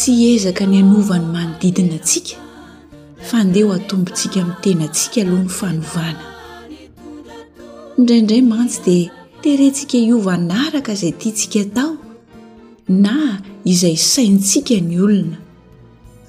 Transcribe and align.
tsy 0.00 0.12
hazaka 0.32 0.66
ny 0.66 0.76
anovany 0.80 1.26
manodidina 1.34 1.94
antsika 1.98 2.36
fandeha 3.28 3.66
ho 3.66 3.72
atombontsika 3.78 4.38
mi'ny 4.46 4.60
tena 4.64 4.84
ntsika 4.88 5.18
aloha 5.22 5.42
ny 5.44 5.50
fanovana 5.58 6.22
indraindray 7.98 8.42
mantsy 8.52 8.80
dia 8.86 9.08
teirentsika 9.42 9.96
iova 9.98 10.34
naraka 10.50 10.92
izay 10.96 11.12
tiatsika 11.20 11.60
tao 11.76 11.92
na 13.04 13.14
izay 13.72 13.96
saintsika 14.12 14.76
ny 14.80 14.94
olona 15.06 15.38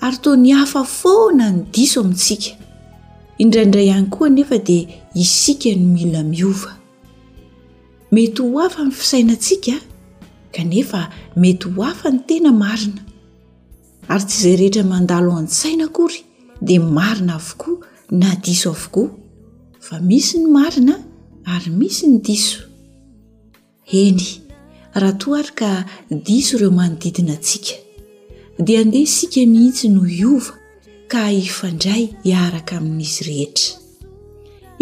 ary 0.06 0.18
to 0.24 0.30
ny 0.36 0.52
hafa 0.62 0.82
foana 0.84 1.46
ny 1.52 1.62
diso 1.74 2.00
amintsika 2.04 2.52
indraindray 3.44 3.88
ihany 3.88 4.10
koa 4.14 4.30
nefa 4.30 4.58
dia 4.68 4.88
isika 5.24 5.70
no 5.80 5.88
mila 5.96 6.22
miova 6.24 6.74
mety 8.12 8.42
ho 8.42 8.60
afa 8.66 8.82
ny 8.84 8.92
fisainantsika 8.92 9.76
kanefa 10.54 11.02
mety 11.36 11.66
ho 11.72 11.84
afa 11.92 12.12
ny 12.12 12.20
tena 12.28 12.52
marina 12.52 13.02
ary 14.12 14.26
tsy 14.28 14.40
izay 14.40 14.56
rehetra 14.62 14.84
mandalo 14.92 15.32
an--tsaina 15.40 15.88
kory 15.98 16.20
dia 16.68 16.80
marina 16.98 17.34
avokoa 17.40 17.76
na 18.22 18.30
diso 18.46 18.70
avokoa 18.76 19.10
fa 19.86 19.96
misy 20.10 20.34
ny 20.42 20.46
marina 20.58 20.96
ary 21.54 21.70
misy 21.80 22.04
ny 22.12 22.18
diso 22.28 22.62
eny 24.04 24.22
raha 25.02 25.16
to 25.22 25.28
ary 25.42 25.54
ka 25.60 25.70
diso 26.28 26.54
ireo 26.58 26.72
manodidina 26.80 27.32
antsika 27.38 27.74
dia 28.66 28.78
andeha 28.84 29.06
isika 29.08 29.40
mihitsy 29.54 29.88
noo 29.96 30.08
iova 30.20 30.54
ka 31.12 31.22
hifandray 31.42 32.04
hiaraka 32.26 32.74
amin'izy 32.82 33.22
rehetra 33.28 33.72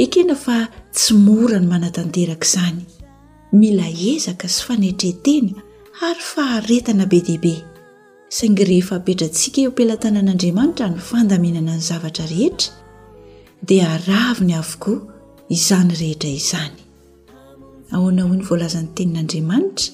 ekena 0.03 0.35
fa 0.45 0.57
tsy 0.95 1.11
mora 1.27 1.57
ny 1.61 1.67
manatanteraka 1.73 2.47
izany 2.49 2.79
mila 3.61 3.85
ezaka 4.13 4.45
sy 4.53 4.59
fanetreteny 4.67 5.47
ary 6.09 6.21
faharetana 6.33 7.05
be 7.11 7.19
dehibe 7.27 7.55
saing 8.35 8.55
reefa 8.69 8.95
petrantsika 9.05 9.59
eo 9.63 9.71
mpelatana 9.73 10.17
an'andriamanitra 10.21 10.85
ny 10.93 10.99
fandaminana 11.09 11.73
ny 11.77 11.81
zavatra 11.89 12.25
rehetra 12.33 12.69
dia 13.67 13.85
araviny 13.95 14.53
avokoa 14.59 14.97
izany 15.55 15.91
rehetra 16.01 16.29
izany 16.39 16.75
aoanao 17.95 18.27
ny 18.39 18.43
volazan'ny 18.49 18.91
tenin'andriamanitra 18.97 19.87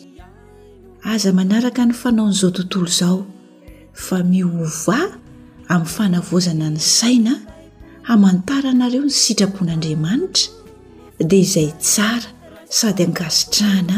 aza 1.13 1.29
manaraka 1.39 1.81
ny 1.89 1.93
fanaon'izao 2.01 2.49
tontolo 2.57 2.87
izao 2.95 3.17
fa 4.05 4.17
miova 4.31 4.99
amin'ny 5.75 5.91
fanavozana 5.95 6.67
ny 6.75 6.79
saina 6.97 7.33
hamantara 8.09 8.67
anareo 8.75 9.03
ny 9.09 9.13
sitrapon'andriamanitra 9.23 10.51
dia 11.29 11.41
izay 11.47 11.69
tsara 11.89 12.29
sady 12.77 13.01
ankasitrahana 13.07 13.97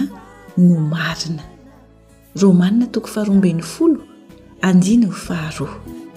no 0.58 2.54
marina 2.54 2.86
andiny 4.62 5.06
ho 5.06 5.12
faro 5.12 5.68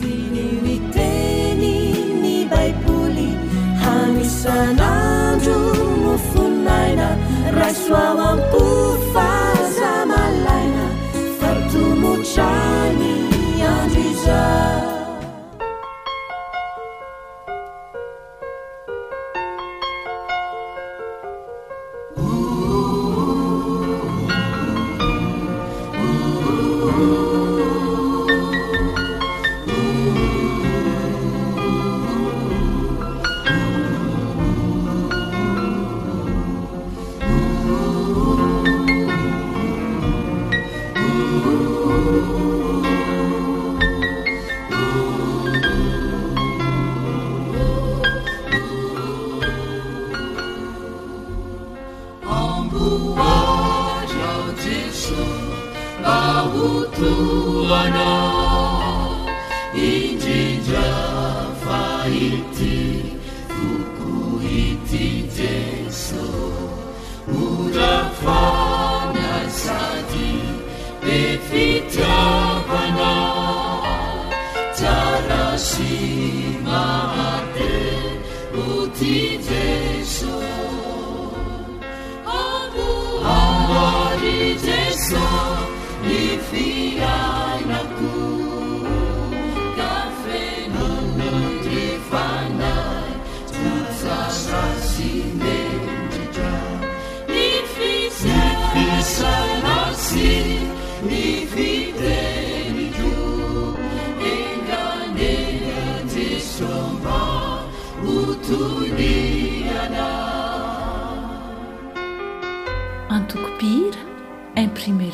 iny 0.01 0.75
iteny 0.77 1.93
ny 2.23 2.49
baiboly 2.49 3.29
hamisananro 3.85 5.59
no 6.03 6.17
fonnaina 6.33 7.09
rasoaoamko 7.57 8.65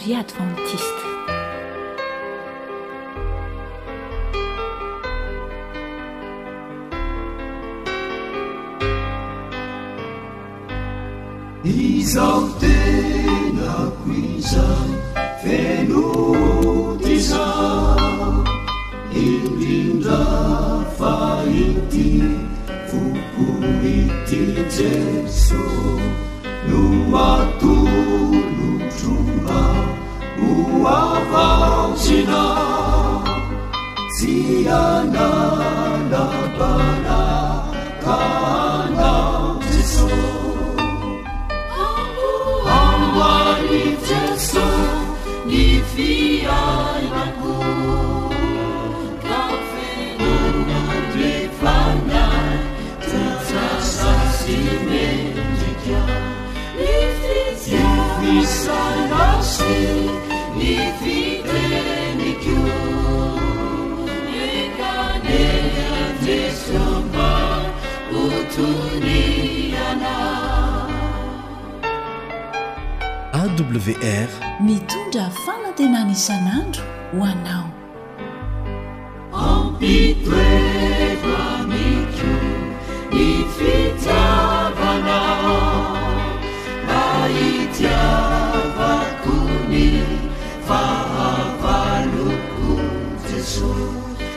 يادفنتش 0.06 0.95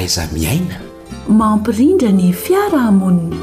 za 0.09 0.25
miaina 0.33 0.73
mampirindra 1.29 2.09
ny 2.11 2.33
fiarahamonina 2.33 3.37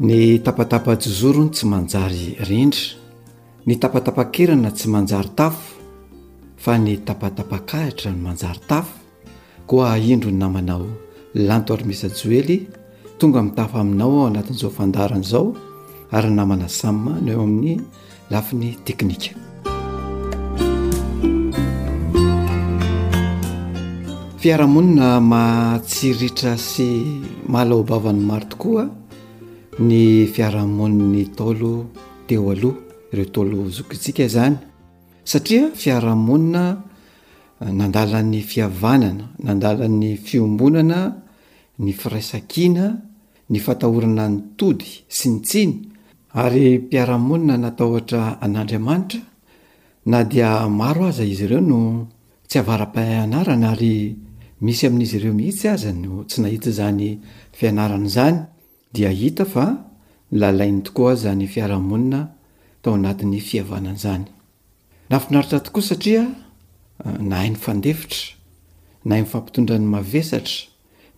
ny 0.00 0.38
tapatapa 0.40 0.96
jozorony 0.96 1.50
tsy 1.54 1.64
manjary 1.68 2.26
rindra 2.48 2.84
ny 3.68 3.74
tapatapakerana 3.82 4.70
tsy 4.76 4.86
manjary 4.92 5.28
tafo 5.38 5.64
fa 6.62 6.72
ny 6.84 6.92
tapatapakahitra 7.08 8.08
ny 8.12 8.20
manjary 8.26 8.60
tafo 8.70 8.94
koa 9.68 9.98
indrony 10.12 10.38
namanao 10.40 10.86
lanto 11.36 11.74
arymisa 11.76 12.08
joely 12.18 12.58
tonga 13.20 13.42
mitafo 13.44 13.76
aminao 13.78 14.10
ao 14.24 14.26
anatin'izao 14.32 14.70
fandarana 14.72 15.20
izao 15.22 15.52
ary 16.10 16.30
namana 16.30 16.68
samma 16.68 17.12
no 17.20 17.30
eo 17.32 17.42
amin'ny 17.42 17.76
lafiny 18.30 18.68
teknika 18.84 19.30
fiarahamonina 24.40 25.08
mahatsiritra 25.32 26.52
sy 26.68 26.88
mahalaobavany 27.52 28.20
maro 28.28 28.46
tokoa 28.50 28.84
ny 29.88 30.26
fiarahamoni'ny 30.34 31.24
taolo 31.36 31.72
teo 32.26 32.50
aloha 32.52 32.78
ireo 33.12 33.26
taolo 33.34 33.68
zokotsika 33.76 34.24
zany 34.34 34.56
satria 35.30 35.64
fiarahamonina 35.80 36.62
nandalan'ny 37.78 38.40
fiavanana 38.50 39.24
nandalany 39.46 40.16
fiombonana 40.26 40.98
ny 41.84 41.92
firaisakiana 41.92 42.84
ny 43.50 43.58
fatahorana 43.60 44.24
nytody 44.28 44.88
sy 45.08 45.28
nytsiny 45.34 45.72
ary 46.34 46.78
mpiaramonina 46.78 47.56
nataohotra 47.56 48.38
an'andriamanitra 48.42 49.20
na 50.06 50.22
dia 50.24 50.68
maro 50.68 51.06
aza 51.06 51.24
izy 51.24 51.44
ireo 51.44 51.60
no 51.60 52.08
tsy 52.48 52.58
havara-pianarana 52.58 53.72
ary 53.72 54.16
misy 54.60 54.86
amin'izy 54.86 55.16
ireo 55.18 55.32
mihitsy 55.34 55.68
aza 55.68 55.92
no 55.92 56.24
tsy 56.28 56.40
nahita 56.42 56.68
izany 56.70 57.18
fianarana 57.52 58.06
izany 58.06 58.38
dia 58.92 59.10
hita 59.10 59.44
fa 59.44 59.66
lalainy 60.30 60.82
tokoa 60.82 61.14
zany 61.14 61.46
fiaraha-monina 61.48 62.20
tao 62.82 62.94
anatin'ny 62.94 63.40
fihavanana 63.40 63.96
izany 63.96 64.24
nafinaritra 65.10 65.60
tokoa 65.60 65.82
satria 65.82 66.22
eh, 66.28 67.18
na 67.20 67.36
haino 67.40 67.56
fandefitra 67.56 68.36
na 69.04 69.14
hainy 69.16 69.26
fampitondra 69.28 69.78
ny 69.78 69.86
mavesatra 69.88 70.68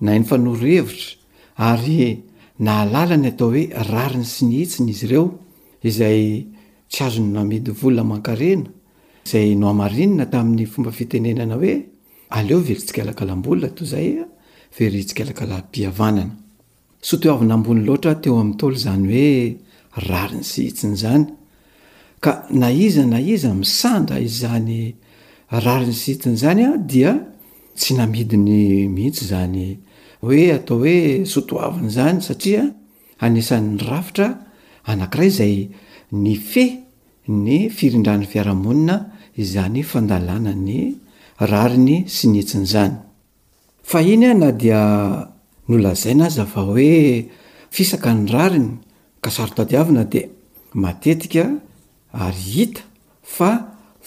na 0.00 0.08
haino 0.14 0.26
fanorhevitra 0.26 1.18
ary 1.58 2.29
naalalany 2.64 3.28
atao 3.32 3.48
hoe 3.52 3.64
rariny 3.92 4.26
sy 4.28 4.44
nihitsiny 4.48 4.88
izy 4.92 5.06
ireo 5.08 5.24
izay 5.88 6.22
tsy 6.90 7.00
azo 7.06 7.22
ny 7.24 7.30
namidy 7.34 7.72
volona 7.80 8.04
mankarena 8.10 8.68
izay 9.26 9.54
noamarina 9.56 10.24
tamin'ny 10.32 10.66
fomba 10.72 10.92
fitenenana 10.92 11.54
hoe 11.56 11.72
aleo 12.36 12.58
veritsiklkalablna 12.68 13.68
tozay 13.76 14.08
vertiklapinana 14.76 16.24
sotoanambony 17.08 17.80
loatra 17.86 18.12
teo 18.22 18.36
ami'tolo 18.44 18.76
zany 18.84 19.06
hoe 19.14 19.34
rariny 20.08 20.44
sy 20.50 20.60
hitsiny 20.68 20.94
zany 21.02 21.24
ka 22.24 22.32
na 22.60 22.68
iza 22.86 23.04
na 23.12 23.18
iza 23.34 23.50
misandra 23.60 24.20
izany 24.28 24.78
rariny 25.64 25.96
s 25.96 26.02
hitsiny 26.12 26.36
zany 26.44 26.62
a 26.68 26.74
dia 26.90 27.12
tsy 27.80 27.92
namidi 27.96 28.36
ny 28.46 28.56
mihitsy 28.94 29.24
zany 29.32 29.66
hoe 30.20 30.52
atao 30.52 30.78
hoe 30.78 31.24
sotoavina 31.32 31.88
zany 31.96 32.20
satria 32.26 32.64
anesany'ny 33.24 33.78
rafitra 33.90 34.26
anakiray 34.90 35.26
izay 35.30 35.56
ny 36.22 36.34
feh 36.50 36.72
ny 37.44 37.58
firindrany 37.76 38.26
fiarahamonina 38.32 38.96
izany 39.42 39.82
fandalàna 39.90 40.52
ny 40.66 40.78
rariny 41.50 41.96
sy 42.14 42.26
nhetsiny 42.34 42.66
zany 42.72 42.94
fa 43.90 43.98
iny 44.12 44.26
a 44.26 44.34
na 44.40 44.50
dia 44.60 44.80
nolazaina 45.68 46.26
zava 46.36 46.60
hoe 46.68 46.90
fisaka 47.74 48.10
ny 48.18 48.24
rariny 48.34 48.70
ka 49.22 49.30
saro 49.34 49.52
tadiavina 49.58 50.04
dia 50.12 50.28
matetika 50.82 51.44
ary 52.12 52.42
hita 52.52 52.82
fa 53.22 53.50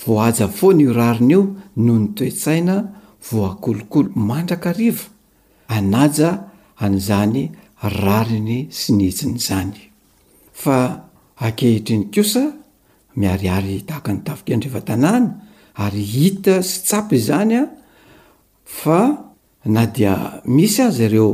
voaja 0.06 0.48
foana 0.48 0.82
io 0.84 0.94
rarina 0.94 1.34
io 1.34 1.42
no 1.86 1.94
ny 2.00 2.08
toetsaina 2.18 2.76
voakolokolo 3.30 4.10
mandrakaarivo 4.16 5.04
anaja 5.76 6.30
an'izany 6.86 7.42
rariny 8.02 8.60
sy 8.80 8.94
nhitsiny 9.00 9.38
zany 9.48 9.78
fa 10.62 10.78
akehitriny 11.48 12.06
kosa 12.14 12.44
miariary 13.20 13.78
tahaka 13.88 14.12
ny 14.14 14.20
tafika 14.28 14.52
andrevatanàna 14.56 15.30
ary 15.86 16.04
hita 16.16 16.56
sy 16.70 16.76
tsap 16.88 17.08
izanya 17.20 17.62
a 19.00 19.02
na 19.74 19.84
dia 19.96 20.14
misy 20.56 20.80
azyreo 20.88 21.30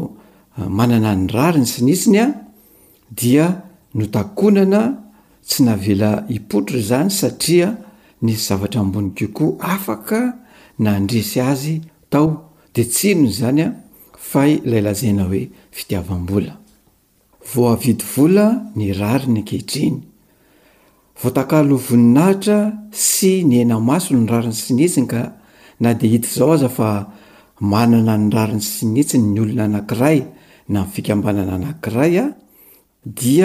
eh, 0.58 0.70
manana 0.78 1.12
ny 1.22 1.26
rariny 1.36 1.68
s 1.70 1.76
nhitsiny 1.88 2.20
a 2.24 2.28
dia 3.20 3.46
no 3.98 4.06
takonana 4.16 4.82
tsy 5.48 5.60
navela 5.68 6.12
ipotory 6.36 6.82
zany 6.92 7.10
satria 7.20 7.68
nisy 8.26 8.44
zavatra 8.48 8.80
ambony 8.84 9.10
kokoa 9.18 9.52
afaka 9.76 10.20
na 10.84 10.92
ndresy 11.04 11.40
azy 11.52 11.76
tao 12.12 12.28
de 12.74 12.84
tsino 12.94 13.22
nyzanya 13.24 13.68
alaylazana 14.34 15.24
hoe 15.30 15.42
fitiavambola 15.72 16.58
voavidivola 17.54 18.46
ny 18.76 18.92
rari 18.94 19.28
ny 19.34 19.44
kehitriny 19.48 19.98
voankalo 21.22 21.76
voninahitra 21.90 22.58
sy 22.92 23.44
ny 23.48 23.56
enamaso 23.64 24.14
ny 24.14 24.26
rari 24.30 24.48
'ny 24.50 24.54
sinitsiny 24.56 25.08
ka 25.08 25.34
na 25.80 25.94
de 25.94 26.08
hita 26.08 26.28
zao 26.36 26.52
aza 26.54 26.70
fa 26.70 27.08
manana 27.60 28.18
ny 28.18 28.30
rariny 28.32 28.62
sinitsiny 28.62 29.34
ny 29.34 29.40
olona 29.42 29.64
anankiray 29.66 30.26
na 30.70 30.80
nyfikambanana 30.86 31.54
anankiray 31.58 32.18
a 32.20 32.26
dii 33.06 33.44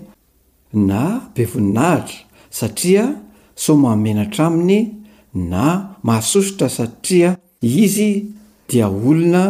na 0.89 1.01
bevoninahitra 1.35 2.17
satria 2.51 3.05
so 3.55 3.75
maomenatra 3.77 4.47
aminy 4.47 5.01
na 5.35 5.95
mahasosotra 6.03 6.69
satria 6.69 7.37
izy 7.63 8.29
dia 8.69 8.89
olona 8.89 9.43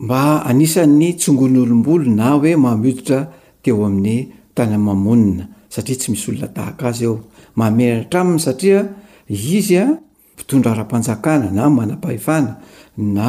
mba 0.00 0.44
anisan'ny 0.50 1.12
tsongonolombolo 1.18 2.04
na 2.18 2.26
hoe 2.36 2.54
mahmoditra 2.64 3.18
teo 3.62 3.84
amin'ny 3.86 4.18
tanymamonina 4.54 5.44
satria 5.74 5.96
tsy 6.00 6.08
misy 6.10 6.30
olona 6.30 6.48
tahaka 6.56 6.84
azy 6.88 7.04
eo 7.06 7.16
maomenatra 7.56 8.20
aminy 8.20 8.40
satria 8.46 8.80
izy 9.28 9.76
a 9.76 9.84
mpitondra 10.34 10.72
ara-panjakana 10.72 11.48
na 11.50 11.62
manam-pahivana 11.70 12.52
na 12.96 13.28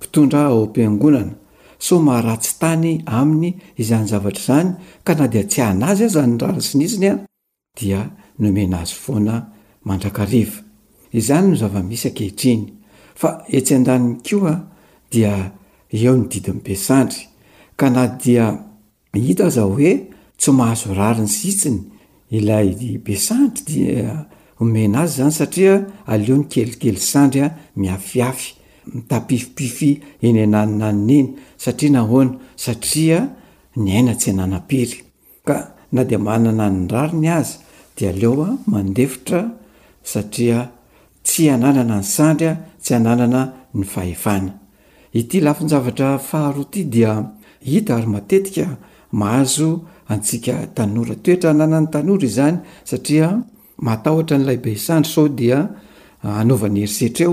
mpitondra 0.00 0.40
ao 0.48 0.62
m-piangonana 0.66 1.34
somah 1.78 2.22
ratsy 2.24 2.52
tany 2.60 2.92
aminy 3.18 3.52
izany 3.82 4.06
zavatra 4.08 4.40
izany 4.42 4.70
ka 5.04 5.12
naha 5.14 5.28
dia 5.32 5.44
tsy 5.50 5.60
ana 5.70 5.86
azy 5.90 6.04
aza 6.08 6.22
'ny 6.26 6.36
rari 6.42 6.60
sinitsiny 6.68 7.06
a 7.12 7.14
dia 7.78 8.00
nomena 8.40 8.78
azy 8.82 8.92
foana 9.02 9.36
mandrakariva 9.86 10.58
izany 11.20 11.44
no 11.48 11.54
zavamisy 11.62 12.06
ankehitriny 12.08 12.62
fa 13.20 13.28
etsy 13.56 13.72
an-daniny 13.76 14.18
keo 14.24 14.40
a 14.52 14.54
dia 15.12 15.32
eo 15.96 16.14
nydidin' 16.20 16.60
besandry 16.66 17.22
ka 17.78 17.86
nah 17.94 18.08
dia 18.22 18.44
hita 19.24 19.44
azao 19.48 19.70
hoe 19.76 19.92
tsy 20.40 20.50
mahazo 20.58 20.88
rariny 20.98 21.28
sitsiny 21.36 21.80
ilay 22.36 22.68
besandry 23.06 23.62
dia 23.66 24.26
nomena 24.58 24.98
azy 25.02 25.12
zany 25.18 25.34
satria 25.38 25.74
aleo 26.12 26.36
ny 26.38 26.44
kelikely 26.52 27.00
sandry 27.10 27.40
a 27.46 27.48
miafiafy 27.80 28.48
mtapifipify 28.94 30.00
eny 30.26 30.38
ananona 30.42 30.92
nyniny 30.92 31.28
satria 31.56 31.92
nahona 31.92 32.34
satria 32.56 33.18
ny 33.76 33.88
aina 33.96 34.12
tsy 34.20 34.30
ananapiry 34.34 34.98
ka 35.46 35.56
na 35.94 36.02
de 36.08 36.16
manana 36.26 36.66
nyrariny 36.78 37.28
azy 37.38 37.52
di 37.96 38.02
leoa 38.20 38.48
mandefitra 38.72 39.40
satria 40.12 40.58
tsy 41.26 41.48
ananana 41.56 41.96
ny 42.00 42.06
sandrya 42.14 42.52
tsy 42.82 42.92
ananana 42.98 43.40
ny 43.78 43.84
fahefana 43.92 44.52
ity 45.20 45.36
lafi 45.44 45.62
nzavatra 45.66 46.08
faharoa 46.28 46.66
ty 46.72 46.80
dia 46.92 47.12
hita 47.70 47.92
ary 47.96 48.08
matetika 48.14 48.64
mahazo 49.20 49.68
antsika 50.12 50.54
tanora 50.76 51.14
toetra 51.24 51.48
ananany 51.54 51.88
tanora 51.92 52.24
izany 52.30 52.56
satria 52.90 53.28
matahtra 53.86 54.34
nylaibe 54.38 54.72
sandry 54.86 55.10
sao 55.14 55.28
dia 55.40 55.58
ah, 56.24 56.38
anaovany 56.40 56.80
herisetreo 56.84 57.32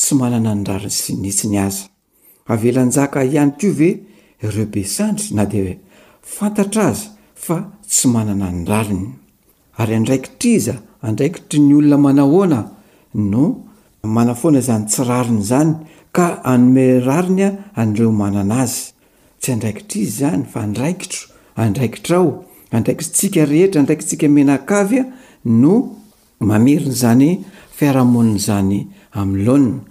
tsy 0.00 0.14
manana 0.16 0.54
ny 0.56 0.64
rariny 0.70 0.90
sy 0.96 1.12
nitsiny 1.22 1.58
azy 1.66 1.84
avelanjaka 2.52 3.18
ihany 3.28 3.52
ko 3.60 3.68
ve 3.78 3.90
ireobesandry 4.42 5.28
na 5.38 5.44
di 5.52 5.60
fantatr 6.36 6.76
azy 6.88 7.02
fa 7.44 7.56
tsy 7.92 8.04
manana 8.14 8.48
ny 8.56 8.60
rariny 8.70 9.06
ary 9.80 9.92
adraikitr 10.00 10.44
iza 10.54 10.76
andraikitry 11.08 11.58
ny 11.66 11.72
olona 11.80 11.94
manahoana 12.08 12.60
no 13.32 13.44
manafona 14.16 14.58
izany 14.64 14.84
tsyrariny 14.90 15.42
zany 15.50 15.74
ka 16.16 16.26
anome 16.52 16.86
rarinya 17.06 17.50
anreo 17.82 18.12
manana 18.22 18.56
azy 18.64 18.84
tsy 19.40 19.50
adraikitrizy 19.56 20.14
zany 20.24 20.42
fa 20.52 20.58
adraikitro 20.64 21.28
adraikitra 21.64 22.14
ao 22.24 22.30
adraikitrtsika 22.76 23.40
rehetra 23.52 23.80
adraisika 23.84 24.26
menakavya 24.36 25.04
no 25.62 25.74
mamirin' 26.48 26.96
zany 27.02 27.28
fiarahmonin' 27.78 28.40
zany 28.46 28.80
am'ylonna 29.20 29.89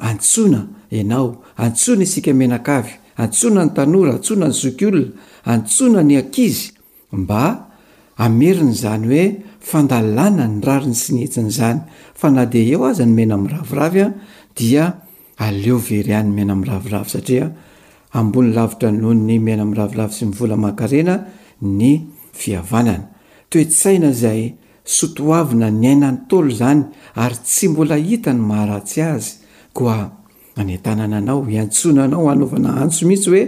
aantsona 0.00 0.66
ianao 0.90 1.42
antsona 1.56 2.02
isika 2.02 2.32
menakavy 2.32 2.90
antsona 3.16 3.64
ny 3.64 3.74
tanora 3.74 4.12
antsona 4.14 4.46
ny 4.48 4.52
zoky 4.52 4.86
olona 4.86 5.08
antsona 5.44 6.02
ny 6.02 6.16
akizy 6.18 6.72
mba 7.12 7.68
amerin' 8.16 8.74
zany 8.74 9.04
hoe 9.06 9.36
fandalàna 9.60 10.48
ny 10.48 10.60
rari 10.64 10.86
ny 10.86 10.94
sy 10.94 11.12
nihitsiny 11.14 11.50
zany 11.50 11.80
fa 12.14 12.30
nade 12.30 12.58
eo 12.68 12.84
aza 12.84 13.04
ny 13.06 13.14
mainamiravoravyan 13.14 14.12
dia 14.56 14.92
eoeyan'ny 15.38 16.32
minaravirav 16.34 17.06
sbony 17.08 18.54
lavitra 18.54 18.90
nohny 18.90 19.38
mainaravrav 19.38 20.10
sy 20.12 20.24
mivlamaakarena 20.26 21.14
ny 21.60 22.00
fiavanana 22.32 23.08
toesaina 23.50 24.10
izay 24.10 24.42
sotoavina 24.84 25.70
ny 25.70 25.86
ainanytaolo 25.88 26.50
zany 26.60 26.82
ary 27.14 27.36
tsy 27.46 27.68
mbola 27.68 27.96
hita 27.96 28.32
ny 28.32 28.40
maharatsy 28.40 29.02
azy 29.02 29.34
koa 29.72 30.10
any 30.56 30.76
ntanana 30.78 31.16
anao 31.22 31.40
iantsonanao 31.50 32.28
anaovana 32.32 32.70
hantso 32.82 33.02
mihitsy 33.08 33.28
hoe 33.32 33.44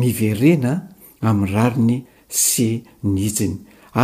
miverena 0.00 0.72
ami'ny 1.28 1.52
rariny 1.54 1.94
sy 2.28 2.68
ny 3.12 3.18
isiny 3.28 3.54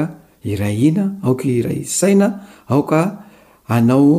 iray 0.52 0.78
ina 0.88 1.04
aok 1.26 1.40
iray 1.56 1.80
saina 1.98 2.28
aoka 2.74 3.00
anao 3.76 4.14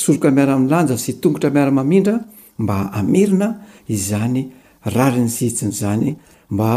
soroka 0.00 0.28
miarami'nylanja 0.36 0.96
sy 1.04 1.12
tongotra 1.20 1.48
miaramamindra 1.56 2.16
mba 2.62 2.76
amerina 3.00 3.48
izany 3.94 4.40
rari 4.94 5.20
ny 5.20 5.28
sihitsiny 5.36 5.72
zany 5.80 6.10
mba 6.54 6.72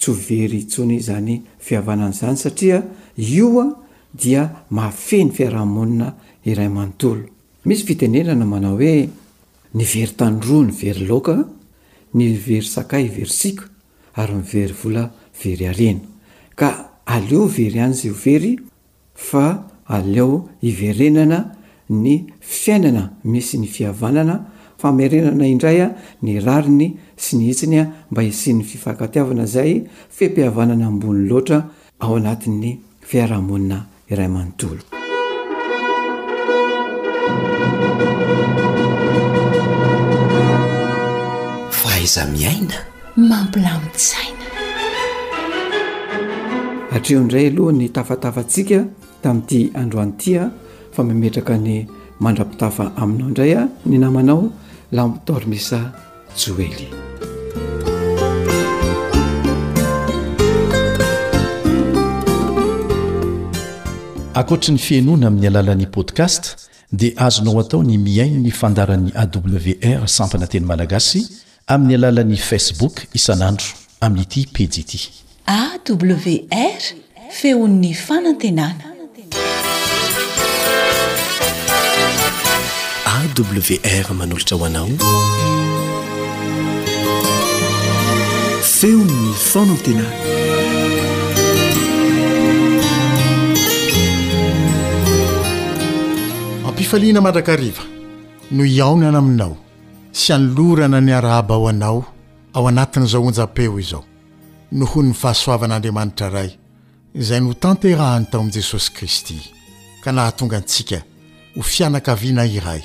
tsyvery 0.00 0.58
itsony 0.64 0.96
zany 1.08 1.32
fiavanan'izany 1.64 2.36
satria 2.44 2.78
ioa 3.36 3.66
dia 4.22 4.42
mafe 4.78 5.18
ny 5.26 5.30
fiarahmonina 5.36 6.08
irayonisnenana 6.50 8.44
aao 8.54 8.76
oe 8.76 9.10
y 9.74 9.82
ertndra 10.04 10.56
ny 10.62 10.70
verylaoka 10.84 11.34
ny 12.18 12.26
verysakay 12.46 13.04
iverysiak 13.10 13.58
ary 14.16 14.34
nivery 14.34 14.72
vola 14.72 15.10
very 15.32 15.66
arena 15.66 16.00
ka 16.56 16.90
aleo 17.06 17.46
very 17.46 17.78
any 17.78 17.92
zy 17.94 18.08
ho 18.08 18.14
very 18.14 18.58
fa 19.14 19.64
aleo 19.86 20.48
iverenana 20.62 21.52
ny 21.88 22.26
fiainana 22.40 23.10
misy 23.24 23.58
ny 23.58 23.66
fihavanana 23.66 24.38
famerenana 24.78 25.46
indraya 25.46 25.88
ny 26.22 26.38
rariny 26.40 26.96
sy 27.16 27.36
ny 27.36 27.46
hitsinya 27.50 27.84
mba 28.10 28.22
hisin'ny 28.22 28.64
fifaakatiavana 28.64 29.42
izay 29.44 29.84
fimpihavanana 30.10 30.86
ambony 30.86 31.28
loatra 31.28 31.68
ao 32.00 32.16
anatin'ny 32.16 32.78
fiarahamonina 33.08 33.78
iray 34.10 34.26
amanontolo 34.30 34.82
faza 41.78 42.24
miaina 42.32 42.89
mampilamisaina 43.16 44.44
atreo 46.96 47.20
indray 47.22 47.46
aloha 47.50 47.72
ny 47.72 47.88
tafatafantsika 47.92 48.84
tami'ity 49.22 49.70
androany 49.74 50.12
ity 50.14 50.36
a 50.38 50.50
fa 50.94 51.04
mametraka 51.04 51.58
ny 51.58 51.86
mandra-pitafa 52.20 52.92
aminao 52.96 53.28
indray 53.28 53.54
a 53.56 53.68
ny 53.86 53.98
namanao 53.98 54.52
lampitory 54.92 55.46
misa 55.46 55.80
joely 56.36 56.88
ankoatra 64.34 64.72
ny 64.72 64.78
fianoana 64.78 65.26
amin'ny 65.26 65.46
alalan'i 65.48 65.86
podcast 65.86 66.70
dia 66.92 67.16
azonao 67.16 67.60
atao 67.60 67.82
ny 67.82 67.98
miain 67.98 68.38
ny 68.42 68.50
fandaran'ny 68.50 69.12
awr 69.16 70.08
sampana 70.08 70.46
teny 70.46 70.64
malagasy 70.66 71.22
amin'ny 71.72 71.94
alalan'y 71.96 72.36
facebook 72.50 72.94
isanandro 73.18 73.68
amin'n'ity 74.04 74.40
pijy 74.54 74.78
ity 74.82 75.00
awr 75.56 76.86
feon''ny 77.40 77.90
fanantenana 78.06 78.90
awr 83.18 84.10
manolotra 84.20 84.58
hoanao 84.64 84.90
feon'ny 88.76 89.22
fanantenana 89.46 90.36
ampiaianamadrakriva 96.74 97.82
no 98.56 98.62
iaonana 98.76 99.18
aminao 99.24 99.52
sy 100.12 100.32
anolorana 100.32 101.00
ny 101.00 101.14
arahaba 101.14 101.54
ao 101.54 101.68
anao 101.68 102.04
ao 102.54 102.68
anatin'izao 102.68 103.22
onja-peo 103.26 103.78
izao 103.80 104.04
noho 104.72 105.02
ny 105.02 105.12
fahasoavan'andriamanitra 105.14 106.28
ray 106.30 106.50
izay 107.14 107.40
notanterahany 107.40 108.26
tao 108.30 108.40
ami'i 108.40 108.52
jesosy 108.52 108.90
kristy 108.94 109.38
ka 110.04 110.12
nahatonga 110.12 110.56
antsika 110.56 111.02
ho 111.56 111.62
fianakaviana 111.62 112.44
iray 112.46 112.82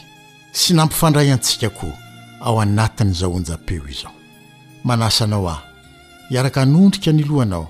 sy 0.53 0.73
nampifandray 0.73 1.31
antsika 1.31 1.69
koa 1.69 1.93
ao 2.41 2.61
anatin'izao 2.61 3.33
onja-peo 3.33 3.87
izao 3.89 4.13
manasanao 4.83 5.49
aho 5.49 5.61
hiaraka 6.29 6.65
nondrika 6.65 7.11
ny 7.11 7.25
lohanao 7.29 7.67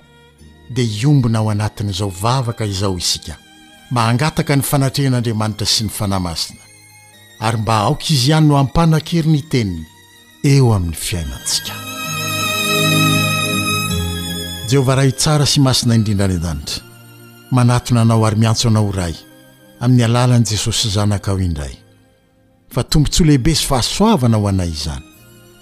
dia 0.69 0.85
iombina 0.99 1.39
ao 1.39 1.49
anatin'izao 1.49 2.09
vavaka 2.21 2.65
izao 2.65 2.97
isika 2.97 3.35
ma 3.91 4.01
hangataka 4.05 4.55
ny 4.55 4.63
fanatrehan'andriamanitra 4.63 5.65
sy 5.65 5.83
ny 5.83 5.89
fanahymasina 5.89 6.64
ary 7.39 7.57
mba 7.57 7.75
aoka 7.77 8.05
izy 8.09 8.29
ihany 8.31 8.45
no 8.47 8.55
hampanan-kery 8.57 9.27
ny 9.27 9.41
teniny 9.51 9.85
eo 10.43 10.73
amin'ny 10.73 10.95
fiainantsika 10.95 11.73
jehovah 14.71 14.95
ra 14.95 15.03
hitsara 15.03 15.45
sy 15.45 15.59
masina 15.61 15.95
indrindra 15.99 16.25
any 16.27 16.35
andanitra 16.39 16.83
manatonanao 17.51 18.25
ary 18.27 18.37
miantso 18.39 18.67
anao 18.69 18.91
ray 18.95 19.13
amin'ny 19.83 20.03
alalan'i 20.07 20.47
jesosy 20.51 20.89
zanakao 20.95 21.39
indray 21.39 21.75
fa 22.69 22.83
tompontsoa 22.83 23.27
lehibe 23.27 23.55
sy 23.55 23.65
fahasoavana 23.67 24.37
ao 24.37 24.47
anay 24.47 24.69
izany 24.71 25.03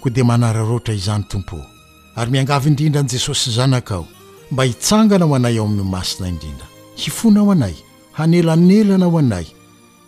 koa 0.00 0.10
dia 0.10 0.24
manararohatra 0.24 0.94
izany 0.94 1.24
tompo 1.30 1.58
ary 2.16 2.30
miangavy 2.30 2.68
indrindran'i 2.70 3.08
jesosy 3.10 3.50
zanakao 3.50 4.06
mba 4.50 4.64
hitsangana 4.64 5.24
ao 5.24 5.34
anay 5.34 5.58
ao 5.58 5.66
amin'nyo 5.66 5.84
masina 5.84 6.28
indrindra 6.28 6.66
hifona 6.96 7.40
aho 7.40 7.52
anay 7.52 7.74
hanelanelana 8.12 9.06
aho 9.06 9.18
anay 9.18 9.46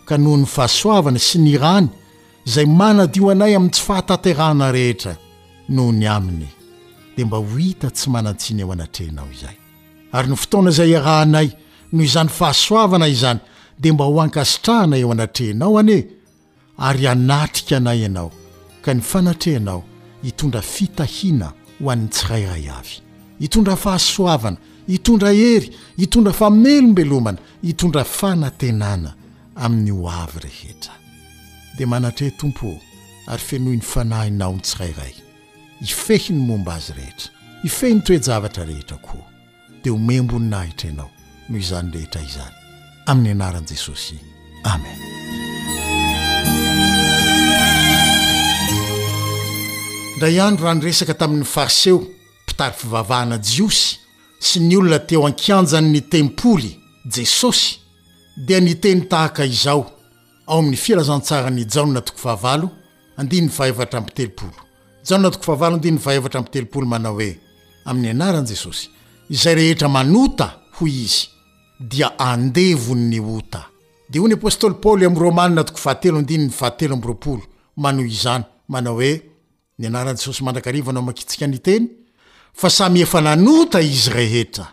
ka 0.06 0.14
noho 0.22 0.38
ny 0.40 0.46
fahasoavana 0.46 1.20
sy 1.26 1.38
ny 1.44 1.52
rany 1.58 1.88
izay 2.46 2.66
manadio 2.78 3.28
anay 3.34 3.52
amin'ny 3.58 3.74
tsy 3.74 3.82
fahatateraana 3.88 4.66
rehetra 4.74 5.14
noho 5.74 5.92
ny 5.92 6.06
aminy 6.08 6.48
dia 7.16 7.26
mba 7.26 7.36
ho 7.42 7.46
hita 7.58 7.88
tsy 7.90 8.06
manan-tsiny 8.14 8.62
eo 8.62 8.70
anatrehnao 8.74 9.26
izay 9.34 9.56
ary 10.16 10.28
ny 10.30 10.36
fotona 10.40 10.70
izay 10.72 10.92
arahanay 10.98 11.48
noho 11.92 12.04
izany 12.06 12.30
fahasoavana 12.38 13.08
izany 13.14 13.40
dia 13.82 13.92
mba 13.94 14.04
ho 14.08 14.16
ankasitrahana 14.22 14.94
eo 15.02 15.10
anatrehnao 15.12 15.78
anie 15.80 16.00
ary 16.88 17.04
anatrika 17.14 17.74
anay 17.80 17.98
ianao 18.06 18.30
ka 18.84 18.94
ny 18.94 19.00
fanatrehanao 19.02 19.80
hitondra 20.22 20.62
fitahiana 20.62 21.48
ho 21.80 21.90
an'ny 21.92 22.08
tsirayray 22.14 22.66
avy 22.78 22.94
itondra 23.44 23.74
fahasoavana 23.84 24.56
hitondra 24.86 25.30
hery 25.38 25.66
hitondra 26.00 26.32
famelombelomana 26.40 27.38
hitondra 27.68 28.02
fanantenana 28.18 29.10
amin'ny 29.56 29.90
ho 29.90 30.08
avy 30.10 30.40
rehetra 30.44 30.92
dia 31.78 31.86
manatreh 31.86 32.36
tompo 32.38 32.76
ary 33.26 33.42
fenohiny 33.50 33.82
fanahinao 33.82 34.52
ny 34.56 34.60
tsirairay 34.60 35.14
ifehiny 35.86 36.40
momba 36.48 36.74
azy 36.76 36.92
rehetra 36.98 37.32
ifehny 37.68 38.02
toejavatra 38.06 38.64
rehetra 38.68 38.96
koa 39.06 39.24
dia 39.82 39.92
homembony 39.96 40.48
naahitra 40.52 40.90
ianao 40.90 41.08
noho 41.48 41.58
izany 41.62 41.90
rehetra 41.96 42.20
izany 42.28 42.54
amin'ny 43.10 43.30
anaran'i 43.36 43.68
jesosy 43.72 44.14
amen 44.72 44.98
ndra 50.16 50.28
iandro 50.36 50.62
raha 50.64 50.74
nyresaka 50.74 51.14
tamin'ny 51.20 51.44
faseo 51.54 51.96
mpitary 52.44 52.74
fivavahana 52.80 53.38
jiosy 53.38 53.96
sy 54.38 54.60
ny 54.60 54.76
olona 54.76 54.98
teo 55.08 55.24
an-kianjany'ny 55.26 56.00
tempoly 56.12 56.72
jesosy 57.04 57.85
dia 58.36 58.60
nyteny 58.60 59.00
tahaka 59.08 59.44
izao 59.44 59.90
ao 60.46 60.58
amin'ny 60.58 60.76
filazantsara 60.76 61.50
ny 61.50 61.64
jaono 61.66 61.92
natoko 61.92 62.18
fahavalo 62.18 62.70
andinny 63.16 63.48
faevatra 63.48 64.00
mpitelooo 64.00 64.52
aatooahavalo 65.12 65.78
din 65.78 65.98
aeatra 66.06 66.42
teoolo 66.42 66.94
anaoe 66.96 67.30
a'ny 67.84 68.08
anaranjesoy 68.10 68.80
zay 69.30 69.54
rehetra 69.54 69.88
manota 69.88 70.52
ho 70.76 70.86
izy 70.86 71.28
dia 71.90 72.12
andevon'ny 72.18 73.20
ota 73.36 73.64
deony 74.10 74.34
apôstoly 74.36 74.74
paolyamyromannaoo 74.84 75.72
ahateoahateoarao 75.76 77.42
an 77.84 77.98
a 77.98 79.04
eaeoaaa 83.06 84.68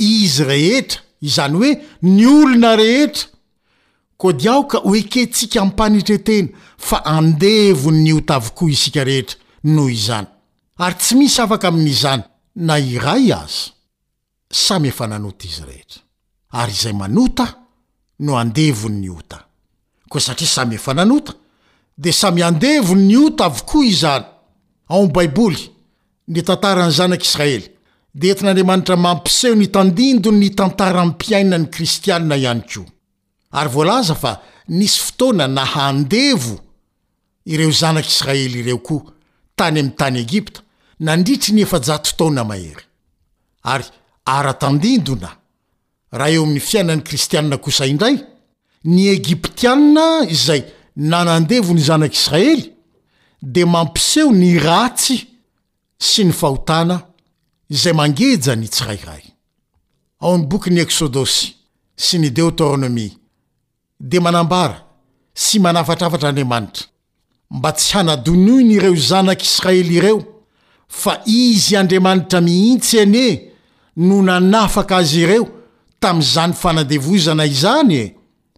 i 0.00 0.28
e 0.42 0.44
ea 0.48 1.07
izany 1.20 1.54
hoe 1.58 1.72
ny 2.02 2.26
olona 2.28 2.76
rehetra 2.76 3.28
koa 4.18 4.32
di 4.40 4.48
aoka 4.48 4.78
hoeketsika 4.78 5.64
mpanitretena 5.64 6.48
fa 6.78 7.04
andevony 7.04 8.00
ny 8.02 8.12
ota 8.18 8.34
avokoa 8.36 8.70
isika 8.70 9.04
rehetra 9.04 9.38
noho 9.64 9.88
izany 9.90 10.26
ary 10.78 10.94
tsy 10.94 11.14
misy 11.14 11.40
afaka 11.42 11.68
amin'izany 11.68 12.22
na 12.54 12.76
iray 12.78 13.32
azy 13.34 13.72
samyefa 14.50 15.06
nanota 15.06 15.44
izy 15.46 15.62
rehetra 15.66 16.00
ary 16.50 16.72
izay 16.72 16.92
manota 16.92 17.46
no 18.20 18.36
andevony 18.38 18.98
ny 19.04 19.10
ota 19.10 19.38
koa 20.08 20.20
satria 20.20 20.48
samyefa 20.48 20.94
nanota 20.94 21.32
de 21.98 22.12
samy 22.12 22.42
andevony 22.42 23.04
ny 23.10 23.16
ota 23.26 23.44
avokoa 23.46 23.84
izany 23.84 24.24
ao 24.88 25.06
baiboly 25.08 25.62
ny 26.28 26.42
tantarany 26.42 26.92
zanak'israely 26.98 27.77
de 28.18 28.28
etin'andriamanitra 28.32 28.96
mampiseho 28.96 29.54
nitandindo 29.58 30.30
ny 30.32 30.48
tantara 30.56 31.04
mpiaina 31.10 31.58
ny 31.58 31.66
kristiana 31.74 32.36
ihany 32.42 32.62
koa 32.72 32.88
ary 33.58 33.70
voalaza 33.74 34.14
fa 34.22 34.32
nisy 34.78 34.98
fotoana 35.04 35.46
nahandevo 35.58 36.54
ireo 37.52 37.70
zanak'israely 37.80 38.58
ireo 38.62 38.78
koa 38.86 39.12
tany 39.56 39.70
amin'ny 39.78 39.90
tany 40.00 40.18
egipta 40.26 40.60
nandritsy 41.06 41.54
ny 41.54 41.60
ef 41.62 41.70
fotona 41.74 42.42
mahery 42.50 42.84
ary 43.74 43.84
ara-tandindona 44.36 45.30
raha 46.18 46.30
eo 46.34 46.42
amin'ny 46.44 46.60
fiainan'ny 46.70 47.04
kristiana 47.08 47.56
kosa 47.56 47.86
indray 47.86 48.16
ny 48.84 49.02
egiptiana 49.18 50.06
izay 50.34 50.64
nanandevo 50.96 51.70
ny 51.76 51.82
zanak'israely 51.88 52.66
di 53.42 53.62
mampiseho 53.64 54.32
ny 54.42 54.58
ratsy 54.58 55.20
sy 55.98 56.26
ny 56.26 56.32
fahotana 56.34 57.04
izagejanytsa 57.68 58.84
ao 60.20 60.34
am' 60.34 60.48
boky 60.48 60.70
n'y 60.72 60.80
eksôdôsy 60.82 61.54
sy 61.94 62.18
ny 62.18 62.30
deoterônomia 62.34 63.12
de 64.00 64.18
manambara 64.20 64.84
sy 65.34 65.58
manafatrafatr'andriamanitra 65.60 66.84
mba 67.56 67.70
tsy 67.72 67.92
hanadonoina 67.96 68.72
ireo 68.76 68.94
zanak'israely 68.96 69.94
ireo 69.98 70.18
fa 70.88 71.12
izy 71.26 71.76
andriamanitra 71.76 72.40
mihintsy 72.40 72.96
anie 73.04 73.52
no 73.96 74.22
nanafaka 74.22 74.96
azy 74.96 75.18
ireo 75.24 75.44
tamin'izany 76.02 76.52
fanandevozana 76.62 77.44
izany 77.46 77.92
e 78.02 78.16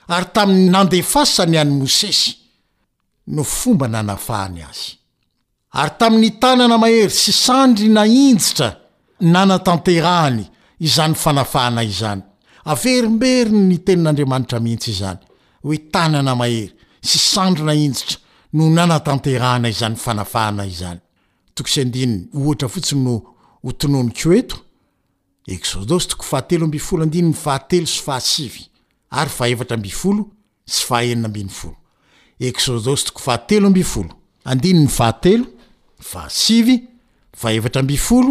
ary 0.08 0.26
tamin'ny 0.34 0.70
nandefasany 0.70 1.56
any 1.60 1.72
mosesy 1.82 2.30
no 3.34 3.42
fomba 3.44 3.86
nanafahany 3.88 4.60
azy 4.70 4.88
ary 5.78 5.92
tamin'ny 6.00 6.30
tanana 6.42 6.76
mahery 6.78 7.12
sy 7.22 7.32
sandry 7.32 7.88
nainjitra 7.92 8.70
nanatanterahany 9.20 10.50
izany 10.80 11.14
fanafahana 11.14 11.84
izany 11.84 12.22
averimberiy 12.64 13.52
ny 13.52 13.78
tenin'andriamanitra 13.84 14.60
mihintsy 14.60 14.90
izany 14.94 15.18
hoe 15.64 15.76
tanyana 15.92 16.34
mahery 16.36 16.70
sy 17.02 17.18
sandrina 17.18 17.74
injitra 17.74 18.16
no 18.52 18.68
nanatanterahana 18.74 19.68
izanyaayooloy 19.68 20.26
ahaelo 20.76 21.00
sy 36.32 36.86
hoeoiy 36.86 36.86
ahevara 37.44 37.80
ambifolo 37.80 38.30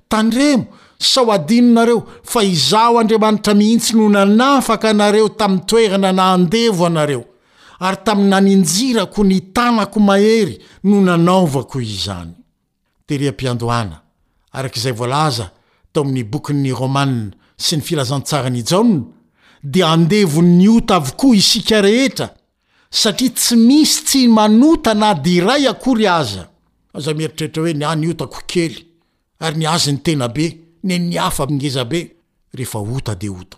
tandremo 0.11 0.65
sao 0.99 1.31
adinonareo 1.31 2.01
fa 2.23 2.43
izaho 2.43 2.99
andriamanitra 2.99 3.53
mihintsy 3.53 3.93
no 3.95 4.09
nanafaka 4.09 4.89
anareo 4.89 5.29
tami'ny 5.29 5.65
toerana 5.65 6.11
na 6.11 6.33
andevo 6.33 6.85
anareo 6.85 7.23
ary 7.79 7.97
tami'ny 8.05 8.29
naninjirako 8.29 9.23
ny 9.23 9.39
tanako 9.55 9.99
mahery 10.07 10.55
no 10.83 11.01
nanaovako 11.07 11.77
izanytokyra 11.81 13.33
sy 17.63 17.75
ny 17.77 17.81
filzany 17.85 18.61
jaoa 18.61 19.01
di 19.63 19.83
andevo 19.83 20.41
niota 20.41 20.95
avokoa 20.95 21.35
isika 21.35 21.81
rehetra 21.81 22.29
satria 22.89 23.29
tsy 23.29 23.55
misy 23.55 24.01
tsy 24.05 24.27
manota 24.27 24.93
na 24.93 25.13
dy 25.23 25.35
iray 25.39 25.67
akory 25.69 26.07
aza 26.07 26.43
ary 29.41 29.57
ny 29.57 29.65
azyny 29.67 30.01
tena 30.05 30.29
be 30.29 30.57
neny 30.83 31.17
afangezabe 31.17 31.99
rehefa 32.53 32.79
ota 32.79 33.15
de 33.15 33.29
ota 33.29 33.57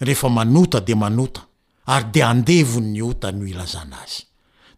rehefa 0.00 0.28
manota 0.28 0.80
de 0.80 0.94
manota 0.94 1.40
ary 1.86 2.06
de 2.12 2.22
andevon 2.22 2.86
ny 2.94 3.02
ota 3.02 3.32
no 3.32 3.46
ilazana 3.50 3.96
azy 4.04 4.20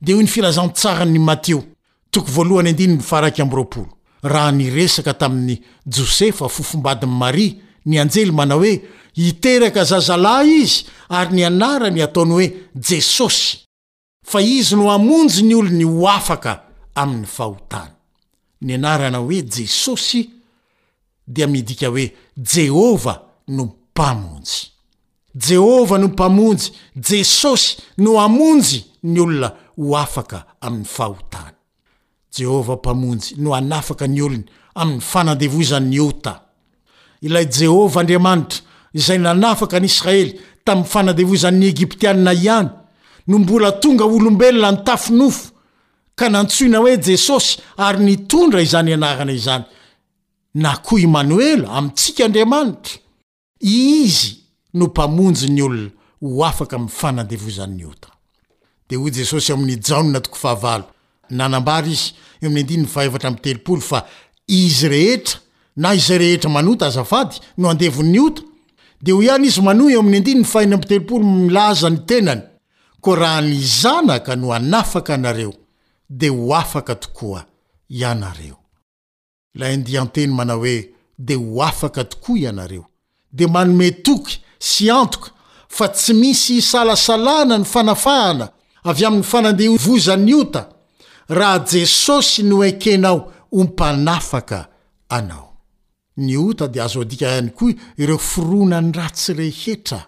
dea 0.05 0.17
hoy 0.17 0.25
ny 0.25 0.29
filazantsara'ny 0.33 1.19
mateo 1.19 1.63
toa 2.11 3.87
raha 4.27 4.51
nyresaka 4.53 5.13
tamin'ny 5.15 5.59
josefa 5.97 6.49
fofombadin'ni 6.49 7.17
maria 7.19 7.53
ny 7.87 7.99
anjely 8.01 8.33
mana 8.39 8.55
hoe 8.57 8.73
hiteraka 9.17 9.85
zazalahy 9.85 10.55
izy 10.65 10.87
ary 11.09 11.35
ny 11.37 11.43
anarany 11.45 12.03
ataony 12.03 12.33
hoe 12.35 12.49
jesosy 12.89 13.59
fa 14.27 14.41
izy 14.41 14.75
no 14.77 14.89
hamonjy 14.91 15.43
ny 15.43 15.55
olo 15.55 15.71
ny 15.81 15.85
ho 15.85 16.09
afaka 16.09 16.63
amin'ny 16.95 17.27
fahotana 17.27 17.95
ny 18.61 18.75
anarana 18.75 19.19
hoe 19.19 19.43
jesosy 19.47 20.31
dia 21.27 21.47
midika 21.47 21.89
hoe 21.89 22.13
jehova 22.37 23.23
no 23.49 23.65
mpamonjy 23.65 24.71
jehovah 25.35 26.01
no 26.01 26.07
mpamonjy 26.09 26.73
jesosy 27.11 27.77
no 27.99 28.21
amonjy 28.21 28.85
ny 29.03 29.21
olona 29.21 29.53
ho 29.77 29.97
afaka 29.99 30.45
amin'ny 30.61 30.85
fahotany 30.85 31.53
jehovah 32.39 32.77
mpamonjy 32.79 33.35
no 33.39 33.55
anafaka 33.55 34.07
ny 34.09 34.21
olona 34.23 34.45
amin'ny 34.75 35.01
fanandevozan'ny 35.01 36.01
ota 36.01 36.35
ilay 37.23 37.47
jehovah 37.59 38.01
andriamanitra 38.03 38.61
izay 38.95 39.19
nanafaka 39.19 39.81
ny 39.81 39.87
israely 39.87 40.39
tamin'ny 40.65 40.89
fanandevozan'ny 40.89 41.65
egiptianina 41.69 42.33
ihany 42.33 42.69
no 43.27 43.39
mbola 43.39 43.73
tonga 43.73 44.05
olombelona 44.05 44.71
ny 44.73 44.85
tafi 44.85 45.13
nofo 45.13 45.51
ka 46.15 46.29
nantsoina 46.29 46.79
hoe 46.79 46.97
jesosy 47.03 47.59
ary 47.77 48.05
ni 48.05 48.17
tondra 48.17 48.63
izany 48.63 48.95
anarana 48.95 49.33
izany 49.33 49.65
nako 50.57 50.99
imanoela 50.99 51.69
amintsika 51.73 52.25
andriamanitra 52.25 52.95
izy 53.61 54.33
nompamonjy 54.75 55.49
ny 55.53 55.63
olona 55.63 55.91
ho 56.21 56.45
afaka 56.45 56.77
amy 56.77 56.89
fanandevozan'nyota 56.89 58.09
de 58.89 58.97
hoy 58.97 59.11
jesosy 59.15 59.53
am 59.53 59.63
ona 59.63 60.85
naambar 61.31 61.85
iz 61.95 62.03
eo 62.41 64.01
izy 64.57 64.89
rehetra 64.95 65.39
na 65.77 65.95
izy 65.95 66.19
rehetra 66.19 66.51
manota 66.51 66.87
azavady 66.87 67.37
no 67.59 67.69
andevon'ny 67.71 68.19
ota 68.21 68.43
de 69.03 69.13
hoy 69.13 69.27
iany 69.29 69.45
izy 69.51 69.61
mano 69.61 69.91
eo 69.93 70.01
y 70.03 71.23
milaza 71.23 71.91
ny 71.91 71.99
tenany 72.09 72.43
ko 73.01 73.15
raha 73.15 73.43
nyzanaka 73.43 74.37
no 74.37 74.53
anafaka 74.53 75.15
anareo 75.15 75.53
de 76.09 76.29
ho 76.29 76.55
afaka 76.55 76.95
tokoa 76.95 77.45
anare 78.11 78.53
la 79.59 79.67
andianteny 79.75 80.31
mana 80.33 80.55
hoe 80.55 80.89
de 81.19 81.35
ho 81.35 81.63
afaka 81.65 82.05
tokoa 82.05 82.39
ianareo 82.39 82.85
de 83.33 83.47
manome 83.47 83.91
toky 83.91 84.35
sy 84.59 84.91
antoka 84.91 85.31
fa 85.69 85.89
tsy 85.89 86.13
misy 86.15 86.61
salasalana 86.63 87.59
ny 87.59 87.65
fanafahana 87.73 88.47
avy 88.89 89.05
amin'ny 89.07 89.25
fanandeh 89.33 89.71
voza'ny 89.87 90.35
ota 90.35 90.63
raha 91.39 91.59
jesosy 91.73 92.43
no 92.43 92.59
ekenao 92.71 93.19
ompanafaka 93.53 94.69
anao 95.09 95.53
ny 96.17 96.37
ota 96.49 96.69
de 96.69 96.83
azo 96.83 97.05
dika 97.05 97.29
hany 97.31 97.49
ko 97.51 97.71
ireo 97.99 98.19
forona 98.19 98.81
ny 98.81 98.93
ratsy 98.93 99.33
rehetra 99.35 100.01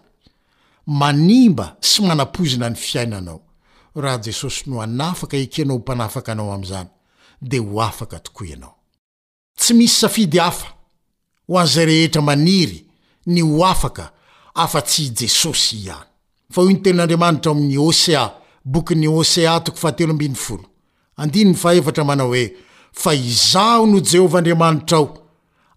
manimba 0.87 1.77
sy 1.81 2.03
manapozina 2.03 2.69
ny 2.71 2.77
fiainanao 2.77 3.41
raha 3.97 4.19
jesosy 4.19 4.63
no 4.67 4.83
anafaka 4.83 5.37
ekenao 5.37 5.77
ompanafaka 5.77 6.33
anao 6.33 6.53
am'zany 6.53 6.89
de 7.43 7.59
ho 7.59 7.83
afaka 7.83 8.19
tokoa 8.19 8.53
anao 8.57 8.78
tsy 9.59 9.75
misy 9.75 9.97
safidy 9.99 10.39
hafa 10.39 10.69
ho 11.49 11.59
an'zay 11.59 11.87
rehetra 11.91 12.23
maniry 12.23 12.85
ny 13.27 13.41
ho 13.43 13.65
afaka 13.67 14.07
afa-tsy 14.55 15.03
i 15.09 15.15
jesosy 15.19 15.77
ihany 15.85 16.09
fa 16.53 16.61
hoy 16.63 16.73
nytelon'andriamanitra 16.75 17.51
ao 17.51 17.55
amin'ny 17.57 17.77
hôsea 17.79 18.23
bokny 18.65 19.07
hosea 19.07 19.61
manao 22.05 22.29
hoe 22.29 22.53
fa 22.93 23.15
izaho 23.15 23.87
no 23.87 24.01
jehovah 24.01 24.39
andriamanitra 24.39 24.99
ao 24.99 25.19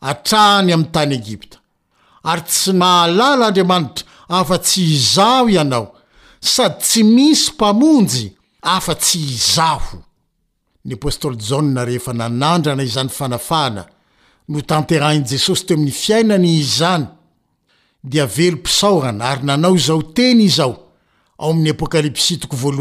atrany 0.01 0.73
aminy 0.73 0.91
tany 0.91 1.13
egipta 1.15 1.57
ary 2.23 2.41
tsy 2.41 2.71
nahalala 2.73 3.47
andriamanitra 3.47 4.05
afa-tsy 4.29 4.81
hizaho 4.85 5.49
ianao 5.49 5.93
sady 6.39 6.75
tsy 6.81 7.03
misy 7.03 7.51
mpamonjy 7.51 8.31
afa-tsy 8.61 9.17
hizaho 9.17 9.97
ny 10.85 10.95
apôstly 10.97 11.37
j 11.37 11.57
rehefa 11.85 12.09
nanandrana 12.13 12.83
izany 12.83 13.09
fanafana 13.09 13.83
no 14.47 14.61
tanterahni 14.61 15.23
jesosy 15.27 15.65
teo 15.65 15.75
amin'ny 15.75 15.91
fiainany 15.91 16.57
izany 16.61 17.05
dia 18.03 18.25
velo 18.25 18.57
mpisaorana 18.57 19.25
ary 19.25 19.43
nanao 19.45 19.75
izao 19.75 20.01
teny 20.15 20.43
izao 20.47 20.73
ao 21.39 21.51
amiy 21.51 21.71
apokalpsy 21.73 22.37
tok 22.41 22.53
aoe 22.53 22.71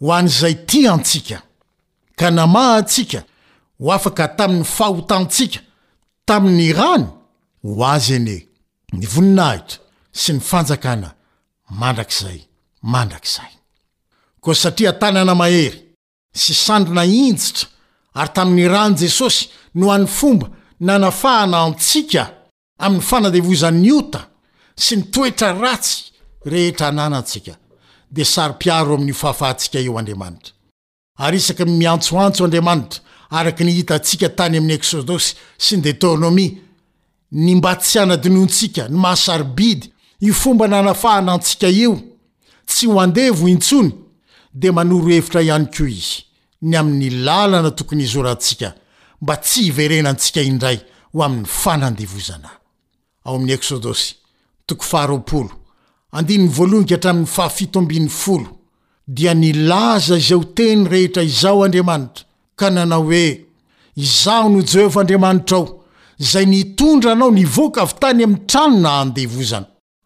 ho 0.00 0.12
an'zay 0.16 0.54
ty 0.66 0.88
antsika 0.88 1.38
ka 2.16 2.30
namaa 2.30 2.82
tsika 2.82 3.20
ho 3.78 3.92
afaka 3.92 4.28
tamin'ny 4.36 4.64
fahotantsika 4.64 5.60
tamin'ny 6.26 6.72
rany 6.72 7.06
ho 7.64 7.84
azy 7.84 8.14
ane 8.16 8.36
ny 8.98 9.06
voninahitra 9.12 9.78
sy 10.12 10.32
ny 10.34 10.40
fanjakana 10.42 11.10
mandrakzay 11.80 12.40
mandrakzay 12.82 13.50
koa 14.42 14.54
satria 14.54 14.92
tany 14.98 15.18
anamahery 15.22 15.82
sy 16.42 16.54
sandrina 16.64 17.04
injitra 17.04 17.68
ary 18.20 18.32
tamin'ny 18.34 18.66
rany 18.74 18.94
jesosy 19.00 19.48
no 19.74 19.90
han'ny 19.90 20.06
fomba 20.18 20.46
nanafahana 20.86 21.58
antsika 21.66 22.24
amin'ny 22.84 23.06
fanadevozan'ny 23.10 23.90
ota 23.98 24.22
sy 24.76 24.96
ny 24.96 25.02
toetra 25.14 25.50
ratsy 25.62 25.98
rehetra 26.50 26.88
ananantsika 26.88 27.54
de 28.10 28.24
sary-piaro 28.32 28.94
amin'ny 28.94 29.14
fahafahantsika 29.20 29.78
eo 29.80 29.98
andriamanitra 29.98 30.52
aryisaka 31.24 31.64
miantsoantso 31.64 32.44
andriamanitra 32.44 33.00
araka 33.36 33.62
ny 33.64 33.72
hitaantsika 33.78 34.28
tany 34.38 34.56
amin'ny 34.58 34.74
eksôdôsy 34.78 35.36
sy 35.64 35.76
ny 35.76 35.82
detôrnomi 35.86 36.46
ny 37.44 37.52
mbatsy 37.58 37.96
anadinontsika 38.02 38.88
ny 38.88 38.96
mahasary 38.98 39.44
bidy 39.58 39.86
io 40.22 40.34
fomba 40.34 40.68
nanafahanantsika 40.68 41.68
io 41.68 41.96
tsy 42.66 42.86
ho 42.86 43.00
andevo 43.00 43.48
intsony 43.48 43.88
de 44.52 44.68
manorohevitra 44.70 45.40
iany 45.42 45.64
koa 45.72 45.88
izy 45.88 46.18
ny 46.62 46.76
aminylalana 46.76 47.70
tokony 47.70 48.02
izorantsika 48.04 48.74
mba 49.20 49.36
tsy 49.36 49.62
hiverenantsika 49.64 50.42
indray 50.42 50.78
ho 51.12 51.24
aminy 51.24 51.46
fanandevozanay 51.46 52.48
dia 59.12 59.34
nilaza 59.34 60.16
izeo 60.18 60.44
teny 60.54 60.86
rehetra 60.88 61.22
izaho 61.22 61.64
andriamanitra 61.64 62.24
ka 62.56 62.70
nanao 62.70 63.02
hoe 63.04 63.40
izaho 63.96 64.48
no 64.48 64.60
jehovah 64.66 65.00
andriamanitra 65.00 65.58
o 65.58 65.64
zay 66.18 66.44
nitondranao 66.46 67.30
nivoaka 67.30 67.84
vytany 67.84 68.22
ami 68.24 68.36
trano 68.46 68.78
na 68.80 69.00
andevozana 69.00 69.66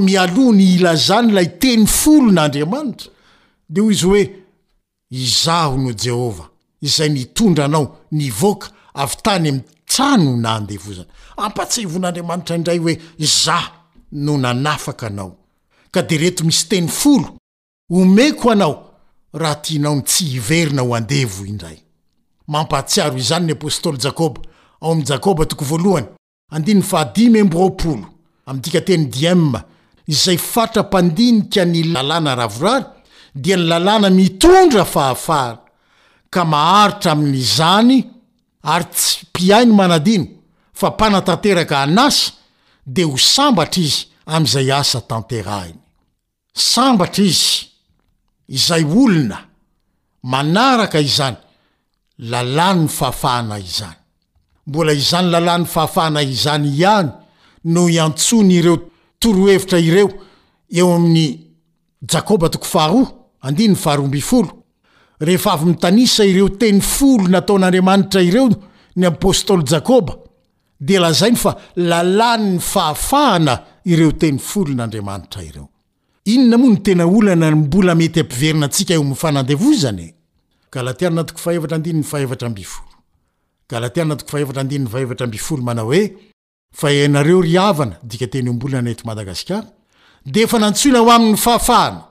mialony 0.00 0.74
ila 0.74 0.96
zany 0.96 1.32
lay 1.32 1.46
teny 1.58 1.86
folo 1.86 2.32
n'aandriamanitra 2.32 3.10
de 3.68 3.80
oy 3.82 3.90
izy 3.92 4.06
oe 4.06 4.22
izaho 5.10 5.78
no 5.78 5.92
jehovah 5.92 6.48
izay 6.82 7.08
nitondra 7.08 7.64
anao 7.64 7.98
nivoka 8.10 8.70
avytanya 8.94 9.60
ano 9.98 10.36
naeyampevn'anamantra 10.36 12.56
indray 12.56 12.78
oe 12.78 12.94
oo 13.20 13.26
a 14.44 14.78
ao 15.20 15.36
deet 16.08 16.40
isy 16.40 16.66
teny 16.68 16.90
oeko 17.90 18.50
anao 18.50 18.90
aha 19.40 19.54
tianaon 19.54 20.02
tsy 20.02 20.24
iverinaoandev 20.36 21.32
idraymia 21.46 23.18
zny 23.18 23.40
ny 23.46 23.52
aôstôy 23.54 23.98
aa 28.46 28.54
izay 30.06 30.38
fatrampandinika 30.38 31.64
ny 31.64 31.82
lalàna 31.92 32.34
ravorary 32.36 32.84
dia 33.34 33.56
ny 33.56 33.64
lalàna 33.68 34.10
mitondra 34.10 34.84
fahafahana 34.84 35.60
ka 36.30 36.44
maharitra 36.44 37.12
amin'izany 37.12 37.92
ary 38.72 38.86
tsy 38.94 39.14
mpiainy 39.30 39.72
manadino 39.80 40.26
fa 40.78 40.88
mpanatanteraka 40.90 41.76
anasa 41.86 42.32
de 42.94 43.02
ho 43.04 43.16
sambatra 43.16 43.82
izy 43.86 44.06
am'izay 44.34 44.70
asa 44.80 45.00
tanterainy 45.10 45.78
sambatra 46.72 47.24
izy 47.24 47.66
izay 48.56 48.84
olona 49.00 49.38
manaraka 50.22 50.98
izany 51.00 51.36
lalàn 52.30 52.78
ny 52.84 52.88
fahafahana 52.96 53.56
izany 53.58 53.98
mbola 54.66 54.92
izany 54.92 55.26
lalanny 55.34 55.66
fahafahana 55.74 56.20
izany 56.22 56.66
ihany 56.78 57.08
noho 57.72 57.88
iantsony 57.96 58.52
ireo 58.60 58.76
orohevitra 59.28 59.78
ireo 59.78 60.10
eo 60.72 60.92
amin'ny 60.94 62.12
aba 62.12 62.48
t 62.48 62.58
a 63.40 64.42
rehefa 65.24 65.52
avy 65.54 65.64
mitanisa 65.70 66.24
ireo 66.26 66.48
teny 66.58 66.80
folo 66.82 67.28
nataon'andriamanitra 67.30 68.20
ireo 68.22 68.48
ny 68.96 69.06
apôstôly 69.06 69.62
jakôba 69.64 70.16
de 70.80 70.98
lahzainy 70.98 71.36
fa 71.38 71.52
lalàn 71.76 72.54
ny 72.54 72.58
fahafahana 72.58 73.54
ireo 73.84 74.12
teny 74.12 74.38
folo 74.38 74.74
n'andriamanitra 74.74 75.42
ieoanymeikae 76.24 76.76
a 85.68 85.82
oe 85.84 86.33
fa 86.74 86.88
anareo 86.90 87.38
ry 87.44 87.56
avana 87.58 87.96
dikateny 88.02 88.48
ombolna 88.50 88.82
neti 88.82 89.06
madagasikara 89.06 89.64
de 90.26 90.46
fa 90.46 90.58
nantsoina 90.58 90.98
ho 91.00 91.10
amin'ny 91.10 91.36
fahafahana 91.38 92.02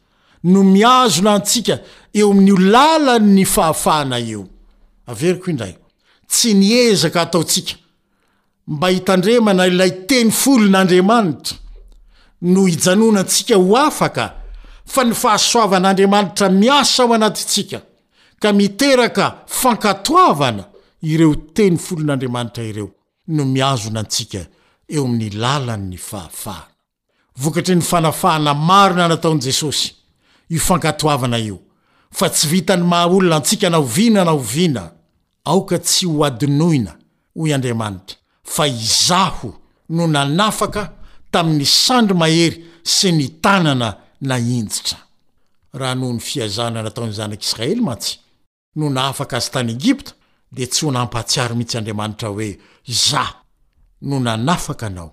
no 0.52 0.62
miazona 0.76 1.40
tsika 1.40 1.74
eo 2.20 2.30
amin'n' 2.30 2.70
lalan 2.72 3.24
ny 3.36 3.44
fahafahana 3.54 4.18
io 4.18 4.42
averiko 5.06 5.50
indray 5.50 5.74
tsy 6.30 6.54
ny 6.54 6.66
ezaka 6.88 7.22
ataotsika 7.22 7.74
mba 8.66 8.88
hitandremana 8.88 9.66
ilay 9.66 9.90
teny 10.08 10.30
folon'andriamanitra 10.30 11.56
no 12.42 12.68
ijanona 12.68 13.24
tsika 13.24 13.56
ho 13.56 13.76
afaka 13.78 14.41
fa 14.84 15.04
ny 15.04 15.14
fahasoavan'andriamanitra 15.14 16.48
miasa 16.50 17.04
ho 17.04 17.14
anatintsika 17.14 17.80
ka 18.40 18.52
miteraka 18.52 19.42
fankatoavana 19.46 20.64
ireo 21.02 21.34
teny 21.54 21.76
folon'andriamanitra 21.78 22.64
ireo 22.64 22.90
no 23.28 23.44
miazona 23.44 24.00
antsika 24.00 24.42
eo 24.88 25.04
amin'ny 25.06 25.30
lalan''ny 25.42 25.96
fahafahana 26.10 26.72
vokatry 27.36 27.76
ny 27.76 27.82
fanafahana 27.82 28.54
marina 28.54 29.08
nataon'i 29.08 29.40
jesosy 29.44 29.90
ifankatoavana 30.56 31.38
io 31.38 31.58
fa 32.10 32.28
tsy 32.30 32.46
vitany 32.48 32.82
maha 32.84 33.06
olona 33.06 33.36
antsika 33.36 33.70
na 33.70 33.78
o 33.78 33.82
vina 33.84 34.24
na 34.24 34.32
o 34.32 34.38
vina 34.54 34.82
aoka 35.44 35.78
tsy 35.78 36.06
ho 36.06 36.24
adinoina 36.24 36.92
hoy 37.38 37.54
andriamanitra 37.54 38.16
fa 38.54 38.66
izaho 38.68 39.50
no 39.88 40.06
nanafaka 40.06 40.82
tamin'ny 41.30 41.64
sandry 41.66 42.14
mahery 42.20 42.58
sy 42.82 43.10
ny 43.12 43.26
tanana 43.40 43.88
nainjitra 44.22 44.98
raha 45.74 45.94
nohony 45.94 46.20
fiazana 46.20 46.82
nataony 46.82 47.12
zanak'israely 47.12 47.80
matsy 47.88 48.18
no 48.76 48.90
nahafaka 48.90 49.36
azy 49.36 49.50
tany 49.50 49.70
egipta 49.72 50.12
de 50.56 50.66
tsy 50.66 50.86
ho 50.86 50.90
nampatsiaro 50.96 51.54
mihintsy 51.54 51.78
andriamanitra 51.78 52.28
hoe 52.28 52.58
zao 52.86 53.34
no 54.08 54.16
nanafaka 54.20 54.86
anao 54.86 55.12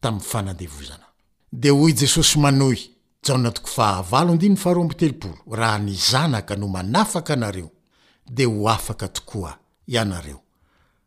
tamiy 0.00 0.20
fanandevozana 0.30 1.06
de 1.52 1.70
ojesosy 1.70 2.36
raha 5.50 5.78
n 5.78 5.88
zanaka 6.10 6.56
no 6.56 6.68
manafaka 6.68 7.32
anareo 7.32 7.70
de 8.30 8.44
ho 8.44 8.68
afaka 8.68 9.08
tokoa 9.08 9.58
ianareo 9.86 10.40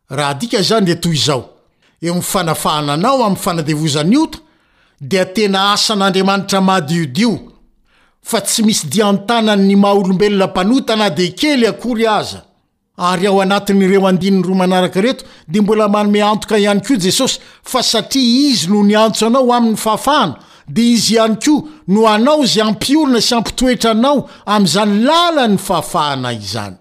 raha 0.09 0.33
dika 0.33 0.61
zany 0.61 0.85
de 0.85 0.95
toy 0.95 1.15
zao 1.15 1.49
eomifanafahnanao 2.01 3.23
am 3.25 3.35
fanandevozanaioto 3.35 4.39
dia 5.01 5.25
tena 5.25 5.73
asan'andriamanitra 5.73 6.61
madiodio 6.61 7.51
fa 8.21 8.41
tsy 8.41 8.63
misy 8.65 8.87
diantanan 8.89 9.61
ny 9.67 9.75
maha 9.75 9.93
olombelona 9.99 10.47
mpanota 10.47 10.95
na 10.99 11.09
di 11.17 11.27
kely 11.39 11.67
akory 11.67 12.07
aza 12.07 12.39
ary 12.97 13.27
ao 13.27 13.41
anatinyireo 13.41 14.07
andininy 14.07 14.43
ro 14.47 14.55
manaraka 14.55 15.01
reto 15.01 15.25
dia 15.47 15.61
mbola 15.61 15.87
manome 15.89 16.23
antoka 16.23 16.57
ihany 16.57 16.81
ko 16.81 16.95
jesosy 16.95 17.39
fa 17.63 17.83
satria 17.83 18.49
izy 18.49 18.67
no 18.67 18.83
niantso 18.83 19.27
anao 19.27 19.53
amin'ny 19.53 19.77
fahafahana 19.77 20.35
dia 20.67 20.83
izy 20.91 21.13
ihany 21.15 21.35
koa 21.35 21.63
no 21.87 22.07
anao 22.07 22.45
ze 22.45 22.61
ampiolona 22.61 23.21
sy 23.21 23.33
ampitoetra 23.35 23.91
anao 23.91 24.29
am'izany 24.45 25.03
lala 25.03 25.47
ny 25.47 25.57
fahafahana 25.57 26.33
izany 26.33 26.75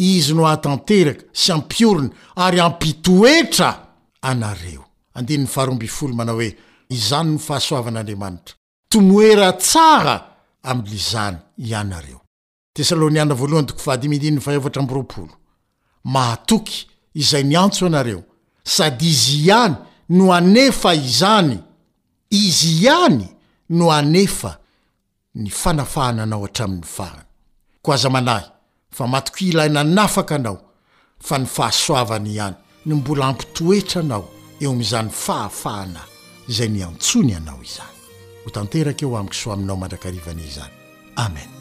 izy 0.00 0.34
no 0.34 0.42
ahatanteraka 0.46 1.22
sy 1.42 1.52
ampiorina 1.52 2.10
ary 2.36 2.60
ampitoetra 2.60 3.70
anareo 4.30 4.84
manao 6.18 6.36
oe 6.42 6.50
izany 6.96 7.30
no 7.32 7.38
fahasoavan'andriamanitra 7.48 8.54
tomoera 8.92 9.48
tsara 9.64 10.14
aminizany 10.70 11.36
ianareo 11.66 12.20
maatoky 16.14 16.76
izay 17.20 17.44
niantso 17.50 17.82
anareo 17.86 18.20
sady 18.64 19.06
izy 19.10 19.36
ihany 19.46 19.76
no 20.16 20.24
anefa 20.38 20.90
izany 20.94 21.58
izy 22.30 22.68
ihany 22.84 23.24
no 23.78 23.92
anefa 24.00 24.50
ny 25.34 25.50
fanafahnanao 25.50 26.42
hatramin'ny 26.46 26.84
farany 26.84 27.26
z 27.84 28.59
fa 28.90 29.06
matokoh 29.08 29.42
ilaina 29.44 29.84
nafaka 29.84 30.34
anao 30.34 30.60
fa 31.20 31.38
ny 31.38 31.46
fahasoavana 31.46 32.28
ihany 32.30 32.54
ny 32.86 32.94
mbola 32.94 33.26
ampitoetra 33.28 34.00
anao 34.00 34.28
eo 34.60 34.72
am'izany 34.72 35.10
fahafahanay 35.10 36.08
zay 36.48 36.68
ny 36.68 36.82
antsony 36.84 37.34
anao 37.34 37.60
izany 37.62 37.96
ho 38.44 38.50
tanteraka 38.50 39.04
eo 39.06 39.16
amiko 39.18 39.34
soa 39.34 39.52
aminao 39.54 39.76
mandrakarivana 39.76 40.42
izany 40.42 40.74
amen 41.16 41.59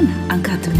نأنكتم 0.00 0.74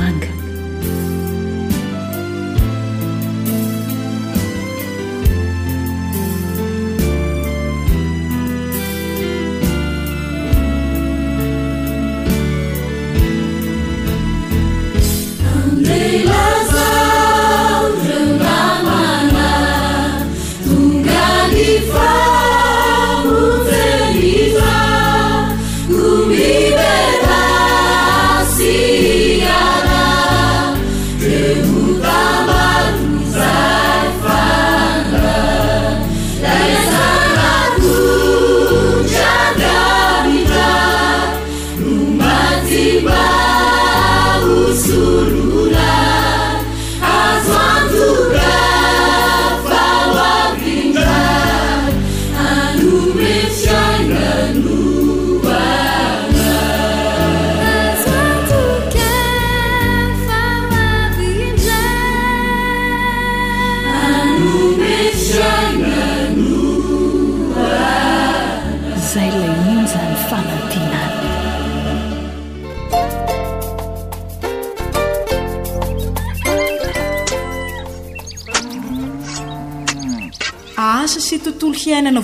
nymna 81.87 82.21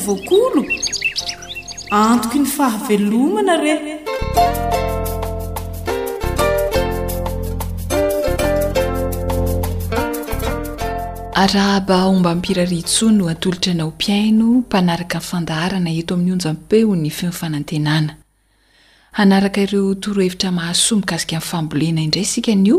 arahba 11.40 12.04
omba 12.04 12.34
mpirari 12.34 12.78
ntso 12.82 13.10
no 13.10 13.28
atolotra 13.28 13.72
anao 13.72 13.88
mpiaino 13.94 14.44
mpanaraka 14.62 15.18
nyfandaharana 15.20 15.90
eto 15.98 16.12
amin'nyonjam-peo 16.14 16.92
ny 16.96 17.10
fifanantenana 17.10 18.12
hanaraka 19.12 19.58
ireo 19.64 19.94
torohevitra 19.94 20.52
mahasombikasika 20.52 21.32
min'ny 21.36 21.48
fambolena 21.48 22.00
indray 22.02 22.24
sikanio 22.24 22.78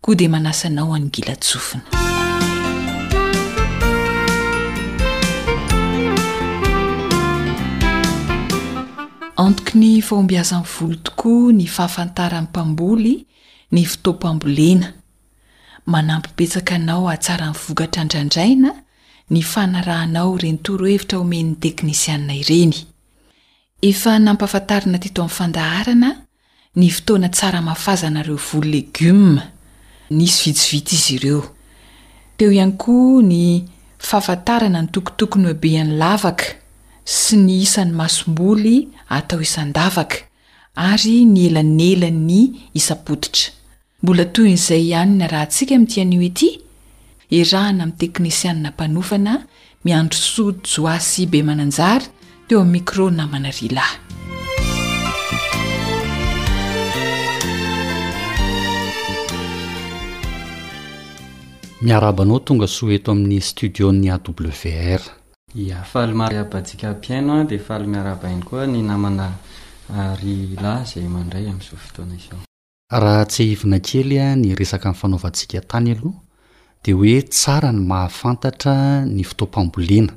koa 0.00 0.14
dia 0.14 0.28
manasanao 0.28 0.94
anygilatsofina 0.94 2.11
antoko 9.46 9.70
ny 9.78 10.02
foombiaza 10.02 10.58
nyvolo 10.58 10.94
tokoa 11.02 11.52
ny 11.52 11.66
fahafantarany 11.66 12.46
pamboly 12.52 13.24
ny 13.72 13.84
fotopambolena 13.84 14.92
manampipetsaka 15.86 16.78
nao 16.78 17.08
atsara 17.10 17.46
mivokatra 17.52 18.02
andraindraina 18.02 18.70
ny 19.30 19.42
fanarahnao 19.42 20.36
renytorohevitra 20.38 21.18
omeny'ny 21.18 21.54
teknisiaina 21.60 22.34
ireny 22.34 22.74
efa 23.82 24.18
nampihafantarana 24.18 24.98
tyto 24.98 25.22
am'y 25.22 25.34
fandaharana 25.38 26.10
ny 26.76 26.90
fotoana 26.90 27.28
tsara 27.28 27.62
mafazanareo 27.62 28.36
volo 28.36 28.68
legioma 28.70 29.42
nisy 30.10 30.44
vitivity 30.52 30.94
izy 30.94 31.14
ireo 31.14 31.42
teo 32.36 32.50
ihany 32.52 32.72
koa 32.72 33.22
ny 33.22 33.64
fahafantarana 33.98 34.82
ny 34.82 34.88
tokotokono 34.88 35.48
abeany 35.48 35.96
lavaka 35.98 36.61
sy 37.04 37.36
ny 37.36 37.62
isan'ny 37.62 37.92
masomboly 37.94 38.88
atao 39.10 39.40
isan-davaka 39.40 40.18
ary 40.74 41.24
ni 41.26 41.46
elanelany 41.48 42.70
isapoditra 42.74 43.50
mbola 44.02 44.24
toyn'izay 44.32 44.82
ihany 44.90 45.14
na 45.18 45.26
raha 45.26 45.46
ntsika 45.50 45.74
mi'tian'io 45.82 46.22
ity 46.30 46.48
irahana 47.30 47.82
ami'ny 47.84 47.98
teknisianina 48.00 48.70
mpanofana 48.70 49.34
miandro 49.84 50.18
so 50.18 50.44
joa 50.62 50.98
sybe 51.00 51.42
mananjary 51.42 52.06
teo 52.46 52.60
amin'n 52.60 52.72
mikro 52.72 53.10
na 53.10 53.26
manarialay 53.26 53.94
miarabanao 61.82 62.38
tonga 62.46 62.66
so 62.66 62.86
eto 62.94 63.10
amin'ny 63.12 63.40
stidion'ny 63.42 64.08
awr 64.14 65.21
basiapiaino 66.50 67.44
dahaabioa 67.44 68.66
n 68.66 68.82
nahzaymndraymzaotaa 70.62 72.06
ah, 72.06 72.06
izaraha 72.92 73.24
tsy 73.26 73.42
haivina 73.44 73.78
kely 73.80 74.16
a 74.20 74.36
ny 74.36 74.54
resaka 74.54 74.90
nfanaovantsika 74.92 75.60
tany 75.68 75.90
aloha 75.92 76.20
de 76.84 76.92
hoe 76.92 77.22
tsara 77.28 77.72
ny 77.72 77.80
mahafantatra 77.90 79.04
ny 79.04 79.22
fotoampambolena 79.24 80.12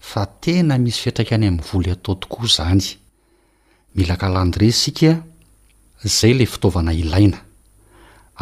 fa 0.00 0.26
tena 0.40 0.78
misy 0.78 1.00
fiatrak 1.02 1.32
any 1.32 1.46
amin'ny 1.46 1.62
volo 1.70 1.92
atao 1.92 2.14
tokoa 2.14 2.44
izany 2.46 2.84
mila 3.94 4.16
kalendre 4.16 4.66
isika 4.66 5.22
zay 6.04 6.34
la 6.38 6.46
fitaovana 6.46 6.92
ilaina 6.92 7.38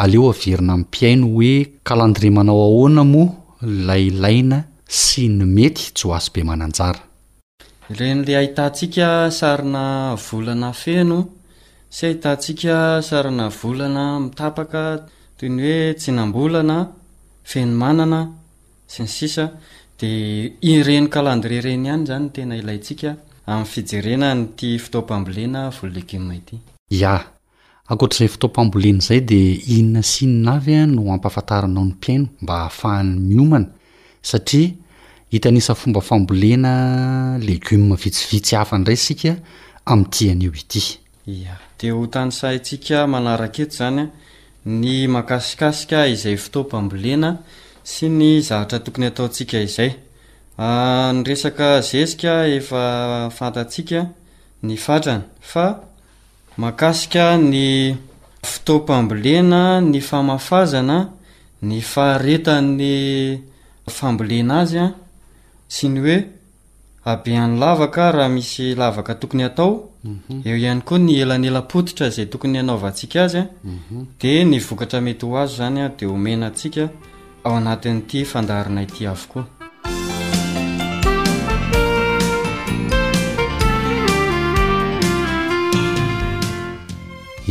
aleo 0.02 0.30
verina 0.32 0.72
am'y 0.72 0.84
piaino 0.92 1.26
hoe 1.32 1.72
kalendre 1.88 2.30
manao 2.36 2.62
ahoana 2.66 3.04
moa 3.12 3.32
lay 3.86 4.04
laina 4.22 4.58
siny 4.92 5.40
mety 5.56 5.88
tsy 5.96 6.04
ho 6.06 6.10
azobe 6.18 6.40
mananjarae 6.50 7.04
ainavolanafeno 9.12 11.18
sy 11.96 12.10
atnika 12.32 12.74
sainavolana 13.08 14.04
iaka 14.40 14.84
tny 15.38 15.56
hoe 15.66 15.82
tsy 16.00 16.10
nambolana 16.18 16.76
fenomanana 17.50 18.20
sy 18.92 19.00
ny 19.02 19.08
is 19.26 19.36
dina 19.98 21.26
anyiia 24.32 27.08
akoatr'zay 27.92 28.28
fitoampambolena 28.32 29.00
zay 29.08 29.20
de 29.30 29.40
inona 29.76 30.02
sinna 30.12 30.50
avya 30.56 30.82
no 30.86 31.02
ampiahafantaranao 31.14 31.84
ny 31.88 31.94
peno 32.02 32.26
mba 32.42 32.54
hahafahan'ny 32.62 33.18
miomana 33.28 33.66
satria 34.30 34.70
hitanisan' 35.32 35.74
fomba 35.76 36.00
fambolena 36.00 37.38
legioma 37.46 37.96
vitsivitsy 38.02 38.54
hafa 38.56 38.78
ndray 38.78 38.96
sika 38.96 39.36
amitianyio 39.86 40.52
ity 40.62 40.82
a 41.52 41.56
de 41.80 41.90
hotanyatsika 41.90 43.06
manarak 43.06 43.58
eto 43.58 43.76
zanya 43.76 44.04
ny 44.66 45.06
makasikasika 45.08 46.04
izay 46.14 46.36
fitaopambolena 46.36 47.30
sy 47.82 48.06
ny 48.08 48.40
zavatra 48.42 48.78
tokony 48.84 49.06
ataontsika 49.06 49.58
izayy 49.68 49.96
ah, 50.58 51.14
ftblena 58.42 59.80
ny 59.92 60.00
famafazana 60.00 60.98
ny 61.62 61.80
faharetany 61.80 63.38
fambolena 63.90 64.60
azya 64.60 64.94
tsy 65.72 65.88
ny 65.88 66.00
hoe 66.04 66.16
abean'ny 67.08 67.56
lavaka 67.58 68.10
raha 68.12 68.28
misy 68.28 68.74
lavaka 68.76 69.14
tokony 69.14 69.42
atao 69.48 69.72
mhm. 70.04 70.42
eo 70.44 70.56
ihany 70.56 70.80
koa 70.84 70.98
ny 70.98 71.14
elanelapotitra 71.22 72.06
izay 72.08 72.26
tokony 72.32 72.56
hanaovantsika 72.58 73.24
azy 73.24 73.36
a 73.38 73.46
mhm. 73.64 74.04
de 74.20 74.32
ny 74.44 74.58
vokatra 74.68 75.00
mety 75.00 75.24
ho 75.26 75.36
azo 75.38 75.54
zanya 75.56 75.88
de 75.98 76.04
homena 76.06 76.46
antsika 76.46 76.84
ao 77.44 77.56
anatin'ity 77.56 78.24
fandaharina 78.24 78.82
ity 78.82 79.06
avokoa 79.06 79.44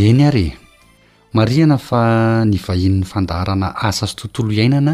eny 0.05 0.21
are 0.29 0.45
mariana 1.33 1.77
fa 1.77 1.99
ny 2.45 2.57
vahin'n'ny 2.67 3.05
andaaasattoiaina 3.17 4.93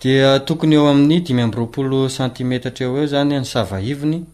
dia 0.00 0.38
tokony 0.40 0.74
eo 0.74 0.86
amin'ny 0.88 1.20
dimamb 1.24 1.54
ropolo 1.54 2.08
centimetra 2.10 2.70
tra 2.70 2.84
eo 2.84 2.98
eo 2.98 3.06
zany 3.06 3.38
ny 3.38 3.44
savaivony 3.44 4.24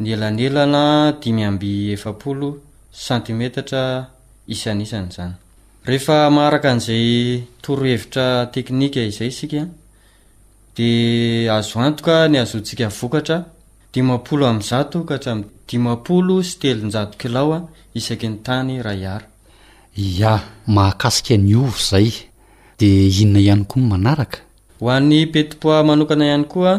ny 0.00 0.12
elany 0.14 0.42
elana 0.48 1.12
dimy 1.20 1.44
amby 1.44 1.70
efapolo 1.92 2.48
santimetatra 2.92 4.06
isan' 4.48 4.80
isany 4.84 5.06
izany 5.12 5.34
rehefa 5.88 6.16
maharaka 6.36 6.68
an'izay 6.72 7.04
torohevitra 7.62 8.26
teknika 8.54 9.02
izay 9.10 9.30
sikaa 9.38 9.66
dia 10.76 11.56
azo 11.56 11.76
antoka 11.86 12.16
ny 12.32 12.36
azontsika 12.42 12.86
vokatra 12.98 13.36
dimapolo 13.92 14.44
ami'nzato 14.50 14.98
ka 15.08 15.14
hatram 15.20 15.40
dimampolo 15.68 16.34
sy 16.48 16.54
telinjato 16.62 17.14
kilaoa 17.20 17.58
isaky 17.98 18.26
ny 18.32 18.36
tany 18.46 18.76
raha 18.86 18.96
iara 19.04 19.26
ia 20.04 20.32
mahakasika 20.76 21.34
ny 21.44 21.52
ovy 21.62 21.76
izay 21.82 22.08
dia 22.78 23.04
inona 23.20 23.40
ihany 23.46 23.64
koa 23.70 23.82
ny 23.82 23.88
manaraka 23.92 24.38
hoan'ny 24.80 25.20
peti-poa 25.34 25.84
manokana 25.88 26.24
ihany 26.30 26.46
koaa 26.52 26.78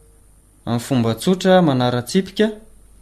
amn'y 0.65 0.79
fombatsotra 0.79 1.61
manaratsiika 1.61 2.49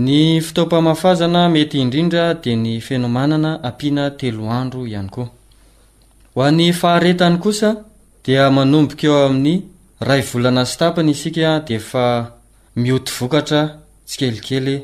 ny 0.05 0.15
fitom-pamafazana 0.45 1.41
mety 1.55 1.77
indrindra 1.83 2.25
de 2.43 2.51
ny 2.63 2.71
fenomanana 2.87 3.51
ampiana 3.67 4.05
telo 4.19 4.43
andro 4.59 4.79
ihany 4.91 5.09
koa 5.15 5.29
ho 6.33 6.39
an'ny 6.47 6.67
faharetany 6.81 7.37
kosa 7.43 7.69
dia 8.25 8.43
manomboka 8.55 9.05
eo 9.09 9.15
amin'ny 9.27 9.55
ray 10.07 10.21
volana 10.29 10.63
stapiny 10.73 11.09
isika 11.15 11.51
di 11.65 11.73
efa 11.79 12.05
mioto 12.81 13.11
vokatra 13.17 13.61
tsikelikely 14.07 14.75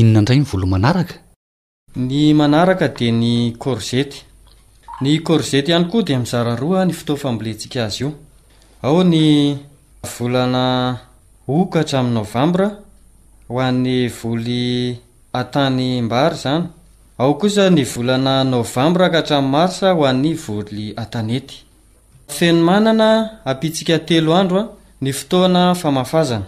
inona 0.00 0.20
ndray 0.22 0.38
ny 0.38 0.44
volo 0.50 0.66
manaraka 0.74 1.14
ny 2.06 2.14
manaraka 2.40 2.86
dia 2.96 3.12
ny 3.20 3.34
kôrzety 3.62 4.18
ny 5.02 5.10
kôrzety 5.26 5.70
ihany 5.72 5.86
koa 5.90 6.02
dia 6.06 6.18
mi'zara 6.22 6.52
roa 6.62 6.84
ny 6.86 6.92
fotoafambolentsika 7.00 7.78
azy 7.86 7.98
io 8.04 8.10
ao 8.86 8.98
ny 9.12 9.22
volana 10.14 10.64
okahatramin'ny 11.54 12.16
novambra 12.18 12.66
ho 13.48 13.56
an'ny 13.68 13.98
voly 14.18 14.64
atany 15.40 15.88
mbary 16.06 16.36
izany 16.38 16.64
ao 17.20 17.32
kosa 17.40 17.64
ny 17.70 17.82
volana 17.92 18.34
novambra 18.54 19.04
akahatramin'ny 19.06 19.52
marsa 19.56 19.86
ho 19.96 20.00
an'ny 20.10 20.34
voly 20.44 20.86
atanety 21.02 21.56
fenomanana 22.36 23.08
ampitsika 23.50 23.96
telo 24.08 24.30
androa 24.40 24.64
ny 25.02 25.10
fotoana 25.18 25.62
famafazana 25.80 26.46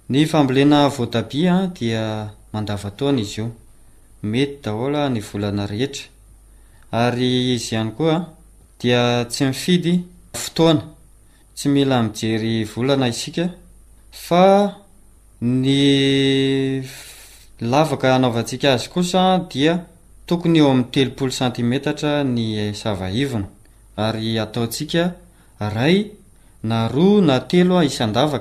ny 0.08 0.26
fambolena 0.26 0.88
voatabi 0.88 1.46
a 1.46 1.66
dia 1.74 2.32
mandavataoana 2.52 3.20
izy 3.20 3.40
io 3.40 3.50
mety 4.22 4.58
dahola 4.62 5.08
ny 5.08 5.20
volana 5.20 5.66
rehetra 5.66 6.08
ary 6.90 7.54
izy 7.54 7.74
iany 7.76 7.92
koaa 7.96 8.26
dia 8.80 9.24
tsy 9.30 9.44
mifidy 9.44 9.94
fotoana 10.34 10.82
tsy 11.56 11.68
mila 11.68 12.02
mijery 12.02 12.64
volana 12.64 13.06
isika 13.08 13.46
fa 14.10 14.44
ny 15.40 16.82
avaka 17.80 18.14
anaovantsika 18.16 18.72
azy 18.72 18.88
kosa 18.92 19.20
dia 19.50 19.86
tokony 20.26 20.58
eo 20.58 20.70
amn'ny 20.70 20.90
telopolo 20.92 21.30
santimetatra 21.32 22.12
ny 22.34 22.72
savahivona 22.74 23.48
ary 24.06 24.38
ataontsika 24.44 25.04
ay 25.60 25.98
na 26.62 26.78
oa 26.88 27.20
naea 27.26 28.40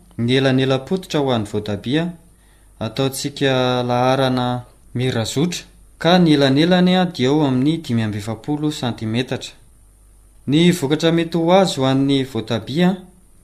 ny 0.17 0.33
elanyelampotitra 0.37 1.19
ho 1.19 1.31
an'ny 1.31 1.45
voatabia 1.51 2.11
ataontsika 2.79 3.83
laharana 3.83 4.63
mirazotra 4.95 5.61
ka 5.97 6.17
ny 6.19 6.33
elanelany 6.33 6.97
adio 6.99 7.41
amin'ny 7.47 7.77
dimy 7.81 8.03
amby 8.03 8.17
efapolo 8.17 8.71
santimetatra 8.71 9.53
ny 10.47 10.71
vokatra 10.71 11.11
mety 11.11 11.37
o 11.37 11.51
azy 11.53 11.75
ho 11.79 11.85
an'ny 11.85 12.23
voatabia 12.25 12.95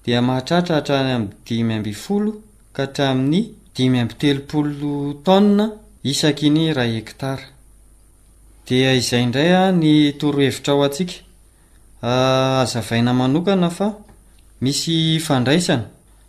dia 0.06 0.22
mahatratra 0.22 0.76
hatrany 0.78 1.12
amiy 1.16 1.30
dimy 1.46 1.74
ambyfolo 1.74 2.32
ka 2.74 2.84
hatraamin'ny 2.84 3.50
dimy 3.76 4.00
amby 4.00 4.14
telopolo 4.16 5.14
tona 5.24 5.72
isakyny 6.04 6.74
raetaaay 6.74 7.56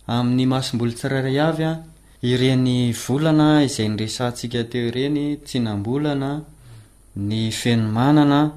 amin'ny 0.09 0.45
masombolo 0.53 0.91
tsiraray 0.97 1.39
avya 1.39 1.71
ireny 2.21 2.93
volana 3.03 3.49
izay 3.67 3.87
nyresantsika 3.89 4.61
teo 4.71 4.87
ireny 4.91 5.17
tsianambolana 5.45 6.29
ny 7.27 7.41
fenonanaiain'yomba 7.59 8.49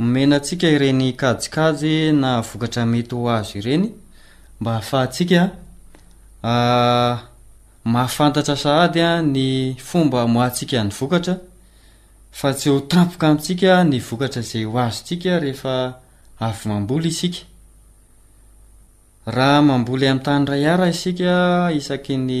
omena 0.00 0.36
antsika 0.36 0.68
ireny 0.76 1.12
kajikajy 1.20 2.12
na 2.22 2.30
vokatra 2.48 2.84
mety 2.92 3.14
ho 3.16 3.28
azo 3.36 3.54
ireny 3.60 3.84
mba 4.60 4.70
ahafahatsika 4.72 5.42
ah, 6.50 7.16
mahafantatra 7.92 8.56
sahady 8.62 9.00
a 9.10 9.12
ny 9.34 9.48
fomba 9.88 10.20
moatsika 10.34 10.84
ny 10.84 10.90
vokatra 10.98 11.34
fa 12.38 12.48
tsy 12.58 12.66
ho 12.70 12.78
tampoka 12.90 13.26
amntsika 13.28 13.70
ny 13.90 13.98
vokatra 14.08 14.42
zay 14.50 14.64
ho 14.68 14.72
azotsika 14.86 15.32
rehefa 15.44 15.74
avy 16.46 16.62
mamboly 16.70 17.08
isika 17.12 17.40
raha 19.36 19.60
mamboly 19.68 20.06
am'ytany 20.12 20.44
ra 20.50 20.56
iara 20.64 20.86
isika 20.94 21.28
isaky 21.80 22.14
ny 22.26 22.40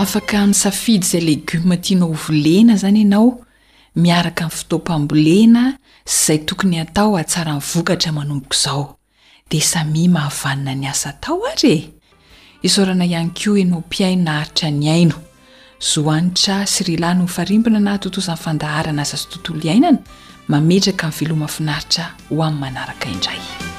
afaka 0.00 0.46
nysafidy 0.46 1.04
izay 1.06 1.20
legioma 1.20 1.76
tianao 1.76 2.12
volena 2.14 2.72
izany 2.72 2.98
ianao 2.98 3.44
miaraka 3.96 4.44
minny 4.44 4.56
fitoampambolena 4.56 5.78
szay 6.06 6.38
tokony 6.38 6.80
atao 6.80 7.16
atsara 7.18 7.52
nivokatra 7.52 8.12
manomboka 8.12 8.56
izao 8.56 8.96
dea 9.50 9.60
sami 9.60 10.08
mahavanina 10.08 10.74
ny 10.74 10.86
asa 10.88 11.12
tao 11.20 11.40
atra 11.52 11.68
e 11.68 11.82
isaorana 12.62 13.04
ihany 13.04 13.30
ko 13.34 13.56
enao 13.56 13.80
mpiaino 13.80 14.22
naharitra 14.24 14.70
ny 14.70 14.88
aino 14.90 15.14
zohanitra 15.80 16.66
syrylano 16.66 17.22
nyfarimbina 17.24 17.80
na 17.80 17.98
tontozany 17.98 18.36
fandaharana 18.38 19.02
zasy 19.04 19.28
tontolo 19.28 19.60
iainana 19.64 19.98
mametraka 20.48 21.06
miny 21.06 21.16
viloma 21.18 21.46
finaritra 21.48 22.10
ho 22.30 22.42
amin'ny 22.44 22.60
manaraka 22.60 23.08
indray 23.08 23.69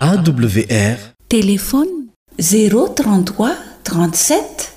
awr 0.00 0.96
telefony 1.28 2.08
033 2.38 3.50
37 3.84 4.74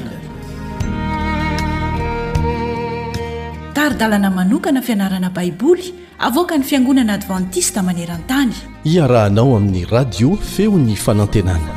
taridalana 3.74 4.30
manokana 4.38 4.82
fianarana 4.82 5.30
baiboly 5.36 5.94
avoka 6.22 6.58
ny 6.58 6.62
fiangonana 6.64 7.12
adventiste 7.18 7.82
maneran-tany 7.82 8.52
iarahanao 8.86 9.56
amin'ny 9.56 9.84
radio 9.90 10.36
feony 10.54 10.94
fanantenana 10.96 11.72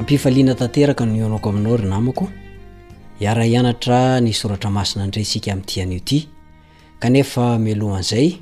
ampifaliana 0.00 0.54
tanteraka 0.54 1.04
no 1.06 1.12
ionako 1.16 1.48
aminao 1.50 1.76
ry 1.76 1.84
namako 1.92 2.28
iara 3.20 3.44
ianatra 3.46 4.20
ny 4.20 4.32
soratra 4.32 4.70
masina 4.70 5.04
indray 5.04 5.24
sika 5.24 5.52
ami'ntyan'io 5.52 5.96
ity 6.00 6.28
kanefa 6.98 7.58
melohanizay 7.60 8.38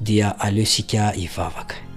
dia 0.00 0.38
aleo 0.40 0.66
sika 0.66 1.10
hivavaka 1.10 1.87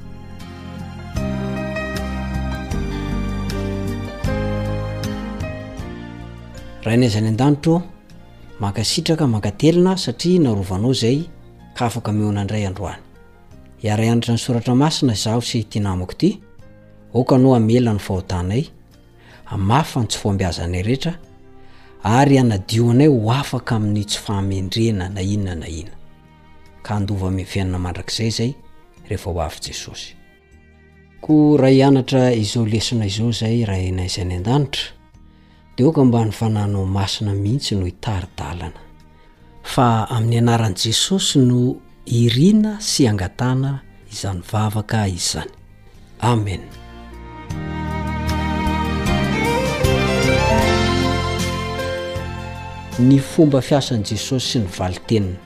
raha 6.84 6.96
inaizaany 6.98 7.28
an-danitra 7.30 7.82
makasitraka 8.60 9.26
mankatelina 9.34 9.94
satria 10.04 10.40
narovanao 10.42 10.94
zay 11.02 11.18
ka 11.78 11.86
afaka 11.86 12.12
monanray 12.12 12.64
adroany 12.70 13.02
iaara 13.84 14.16
nysoratramasina 14.16 15.14
zao 15.24 15.42
sy 15.50 15.60
tinamako 15.72 16.12
ity 16.18 16.30
okano 17.20 17.50
amelany 17.60 18.00
fahotanaay 18.06 18.64
amafany 19.56 20.08
tsy 20.10 20.18
fombiazanay 20.24 20.82
rehetra 20.88 21.14
ary 22.04 22.36
anadionaay 22.44 23.08
ho 23.14 23.30
afaka 23.42 23.72
amin'ny 23.78 24.04
tsyfamendrena 24.10 25.06
na 25.16 25.22
inona 25.34 25.56
na 25.62 25.68
ina 25.80 25.92
ka 26.86 26.92
adova 26.98 27.30
miny 27.32 27.46
fiainna 27.52 27.78
mandrakzay 27.86 28.30
zay 28.38 28.52
rehefa 29.10 29.30
ho 29.32 29.40
avy 29.48 29.60
jesosy 29.66 30.08
a 31.62 31.88
anatra 31.88 32.22
izo 32.44 32.66
lesona 32.74 33.06
izao 33.12 33.32
zay 33.40 33.58
raynaizany 33.70 34.34
an-danitra 34.38 34.86
oko 35.84 36.06
mbany 36.06 36.32
fananao 36.32 36.86
masina 36.86 37.34
mihitsy 37.34 37.76
no 37.76 37.86
hitaridalana 37.90 38.80
fa 39.74 39.88
amin'ny 40.18 40.38
anaran'i 40.44 40.76
jesosy 40.82 41.40
no 41.40 41.62
irina 42.20 42.72
sy 42.90 43.08
angatana 43.12 43.72
izany 44.14 44.42
vavaka 44.52 45.00
izzany 45.18 45.50
amen 46.32 46.62
ny 53.08 53.20
fomba 53.32 53.62
fiasany 53.62 54.04
jesosy 54.10 54.48
sy 54.52 54.60
ny 54.62 54.68
valintenina 54.80 55.40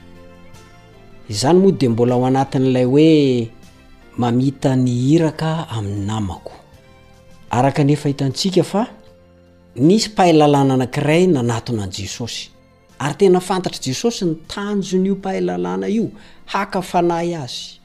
izany 1.32 1.58
moa 1.62 1.72
de 1.80 1.88
mbola 1.94 2.14
ao 2.16 2.26
anatin'ilay 2.26 2.86
hoe 2.94 3.12
mamitany 4.22 4.90
hiraka 5.06 5.50
amin'ny 5.78 6.06
namako 6.10 6.52
araka 7.58 7.82
anefa 7.82 8.10
hitantsika 8.10 8.64
fa 8.64 8.84
nisy 9.76 10.10
mpaalalàna 10.10 10.74
anak'iray 10.74 11.28
nanatona 11.28 11.84
an' 11.84 11.92
jesosy 11.92 12.50
ary 13.00 13.16
tena 13.20 13.40
fantatra 13.40 13.80
jesosy 13.84 14.26
ny 14.26 14.36
tanjonyio 14.48 15.16
mpahalalàna 15.16 15.88
io 15.90 16.12
haka 16.46 16.82
fanay 16.82 17.36
azy 17.36 17.80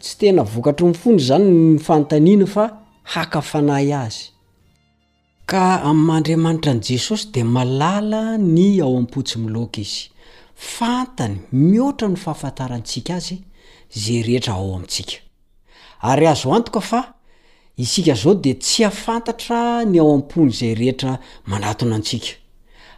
tsy 0.00 0.16
tena 0.18 0.42
vokatry 0.44 0.86
nyfony 0.86 1.18
zany 1.18 1.44
ny 1.48 1.78
fantaniana 1.78 2.46
fa 2.46 2.64
hakafanay 3.12 3.88
azy 4.04 4.24
ka 5.50 5.80
aminn'andriamanitra 5.82 6.72
n' 6.76 6.82
jesosy 6.84 7.26
di 7.32 7.42
malala 7.42 8.36
ny 8.38 8.80
ao 8.82 8.96
am-potsy 8.96 9.38
milaoka 9.38 9.80
izy 9.80 10.10
fantany 10.54 11.40
mihoatra 11.52 12.08
ny 12.08 12.16
fahafantarantsika 12.16 13.14
azy 13.16 13.36
zay 14.02 14.20
rehetra 14.22 14.54
ao 14.54 14.74
amintsika 14.76 15.16
ary 16.00 16.26
azo 16.28 16.52
antokafa 16.54 17.19
isika 17.80 18.14
zao 18.14 18.34
de 18.34 18.54
tsy 18.54 18.84
afantatra 18.84 19.84
ny 19.84 19.98
ao 19.98 20.14
am-pony 20.14 20.52
zay 20.58 20.74
rehetra 20.74 21.18
manatona 21.46 21.96
antsika 21.96 22.32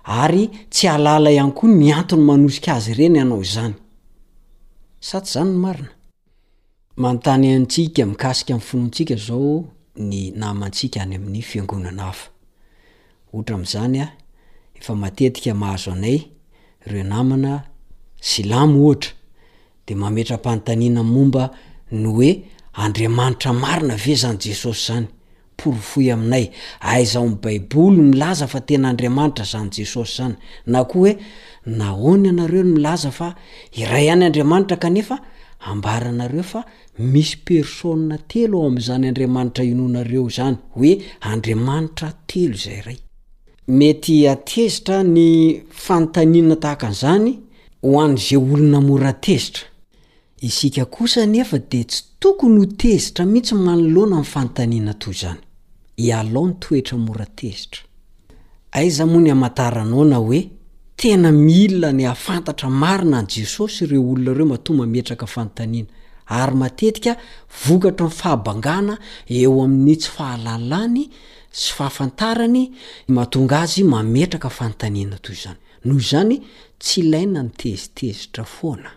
ary 0.05 0.51
tsy 0.71 0.87
alala 0.89 1.31
ihany 1.33 1.53
koa 1.57 1.69
ny 1.79 1.87
antony 2.01 2.23
manosika 2.31 2.71
azy 2.77 2.91
ireny 2.93 3.17
ianao 3.19 3.43
zany 3.53 3.75
sa 5.09 5.21
tsy 5.21 5.33
zany 5.35 5.53
no 5.53 5.59
marina 5.63 5.89
manontany 6.97 7.47
antsika 7.57 8.07
mikasika 8.07 8.55
mi 8.55 8.61
finoantsika 8.61 9.17
zao 9.27 9.65
ny 10.09 10.19
namantsika 10.37 10.99
any 11.03 11.17
amin'ny 11.17 11.43
fiangonana 11.43 12.03
hafa 12.03 12.27
ohatra 13.33 13.55
am'zany 13.57 13.99
a 14.05 14.13
efa 14.79 14.95
matetika 14.95 15.55
mahazo 15.55 15.93
anay 15.93 16.19
reo 16.91 17.05
namana 17.05 17.53
sylamo 18.21 18.87
ohatra 18.87 19.11
de 19.87 19.95
mametram-panitanianamomba 19.95 21.45
no 21.91 22.11
oe 22.19 22.31
andriamanitra 22.75 23.53
marina 23.53 23.97
ve 23.97 24.15
zany 24.23 24.39
jesosy 24.47 24.87
zany 24.87 25.07
porifoy 25.57 26.13
aminay 26.13 26.47
aiza 26.81 27.19
ao 27.19 27.25
ami'y 27.27 27.37
baiboly 27.43 28.01
milaza 28.03 28.47
fa 28.47 28.61
tena 28.61 28.89
andriamanitra 28.89 29.45
zany 29.45 29.71
jesosy 29.77 30.17
zany 30.17 30.37
na 30.67 30.85
koa 30.85 31.01
hoe 31.03 31.13
nahoany 31.67 32.27
ianareo 32.29 32.63
no 32.63 32.75
milaza 32.75 33.11
fa 33.11 33.35
iray 33.73 34.11
any 34.11 34.25
andriamanitra 34.25 34.77
kanefa 34.77 35.19
ambaranareo 35.61 36.43
fa 36.43 36.65
misy 36.99 37.37
persona 37.45 38.19
telo 38.19 38.59
ao 38.61 38.67
amn'izany 38.67 39.07
andriamanitra 39.09 39.65
inonareo 39.65 40.29
zany 40.29 40.57
hoe 40.77 40.99
andriamanitra 41.21 42.13
telo 42.27 42.55
izay 42.55 42.81
ray 42.81 42.99
mety 43.69 44.29
atezitra 44.29 45.03
ny 45.03 45.61
fanotaniana 45.71 46.57
tahaka 46.57 46.87
an'izany 46.89 47.39
hoan'zay 47.83 48.37
olona 48.39 48.81
mora 48.81 49.09
atezitra 49.15 49.65
e 50.45 50.49
detyyhziihitsyyaoa 51.71 52.15
hoe 60.17 60.51
tena 61.03 61.33
miilina 61.33 61.91
ny 61.93 62.03
hahafantatra 62.05 62.71
marina 62.71 63.23
ny 63.23 63.27
jesosy 63.35 63.85
ireo 63.85 64.03
olonareo 64.13 64.47
mato 64.47 64.73
mametraka 64.75 65.27
fanotaniana 65.27 65.89
ary 66.27 66.55
matetika 66.63 67.13
vokatro 67.67 68.07
ny 68.09 68.13
fahabangana 68.19 68.95
eo 69.41 69.55
amin'ny 69.65 69.97
tsy 69.97 70.11
fahalalany 70.17 71.03
sy 71.61 71.73
fahafantarany 71.77 72.61
matonga 73.09 73.57
azy 73.65 73.83
mametraka 73.93 74.49
fantaniana 74.59 75.17
toy 75.25 75.37
zany 75.45 75.57
noho 75.85 76.01
zany 76.11 76.37
tsy 76.83 77.01
ilaina 77.01 77.43
ny 77.43 77.51
tezitezitra 77.61 78.45
foana 78.45 78.91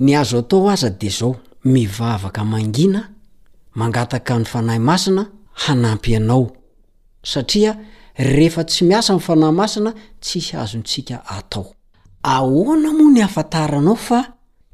nyazo 0.00 0.38
atao 0.38 0.70
aza 0.70 0.90
de 0.90 1.08
zao 1.08 1.36
mivavaka 1.64 2.44
mangina 2.44 3.08
mangataka 3.74 4.38
ny 4.38 4.44
fanahy 4.44 4.78
masina 4.78 5.26
hanampy 5.52 6.16
anao 6.16 6.52
satria 7.22 7.76
rehefa 8.16 8.64
tsy 8.64 8.84
miasa 8.84 9.12
ny 9.14 9.20
fanahy 9.20 9.52
masina 9.52 9.94
tsisy 10.20 10.56
azontsika 10.56 11.20
atao 11.28 11.74
ahhoana 12.22 12.92
moa 12.96 13.12
ny 13.12 13.20
hafataranao 13.20 13.96
fa 13.96 14.32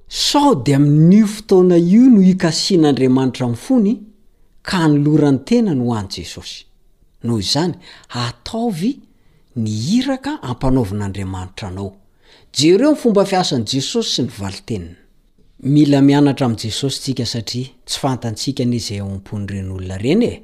sao 0.08 0.54
di 0.54 0.72
aminio 0.74 1.26
fotaona 1.26 1.76
io 1.76 2.02
no 2.08 2.20
hikasian'andriamanitra 2.20 3.48
mfony 3.48 4.02
ka 4.62 4.88
niloranytena 4.88 5.74
ny 5.74 5.82
ho 5.86 5.94
any 5.94 6.08
jesosy 6.08 6.64
noho 7.24 7.38
izany 7.40 7.74
ataovy 8.10 9.00
nihiraka 9.56 10.38
ampanaovan'andriamanitra 10.42 11.68
anao 11.68 11.96
jereo 12.52 12.92
myfomba 12.94 13.24
fiasan' 13.24 13.66
jesosy 13.66 14.10
sy 14.14 14.22
ny 14.22 14.30
valiteniny 14.38 14.96
mila 15.60 16.00
mianatra 16.02 16.46
am 16.46 16.56
jesosy 16.56 16.96
ntsika 17.00 17.24
satria 17.26 17.66
tsy 17.84 17.98
fantantsika 18.00 18.64
ni 18.64 18.78
zay 18.78 18.98
ao 19.00 19.10
am-pony 19.12 19.46
reny 19.46 19.70
olona 19.74 19.96
reny 19.98 20.22
e 20.26 20.42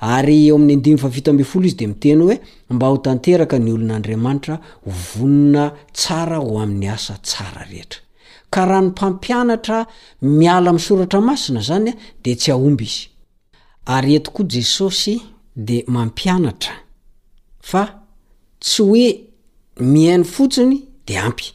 ay 0.01 0.47
eo 0.49 0.57
amin'ny 0.57 0.95
if 0.95 1.05
izy 1.65 1.73
de 1.81 1.87
miteny 1.93 2.21
hoe 2.25 2.37
mba 2.75 2.87
ho 2.93 2.97
tanteraka 3.07 3.57
ny 3.65 3.71
olon'andriamanitra 3.77 4.57
vonina 5.11 5.65
tsara 5.99 6.39
ho 6.47 6.53
amin'ny 6.65 6.89
asa 6.97 7.15
tsara 7.29 7.63
rehetra 7.73 8.01
ka 8.53 8.61
raha 8.69 8.81
ny 8.85 8.89
mpampianatra 8.95 9.79
miala 10.41 10.71
misoratra 10.79 11.21
masina 11.29 11.61
zanya 11.71 11.93
de 12.25 12.33
tsy 12.41 12.51
aomby 12.55 12.85
izy 12.91 13.03
ary 13.95 14.15
etokoa 14.15 14.47
jesosy 14.51 15.21
de 15.57 15.85
mampianatra 15.87 16.75
fa 17.71 17.83
tsy 18.61 18.81
hoe 18.89 19.07
mihaino 19.81 20.25
fotsiny 20.25 20.75
de 21.07 21.17
ampy 21.27 21.47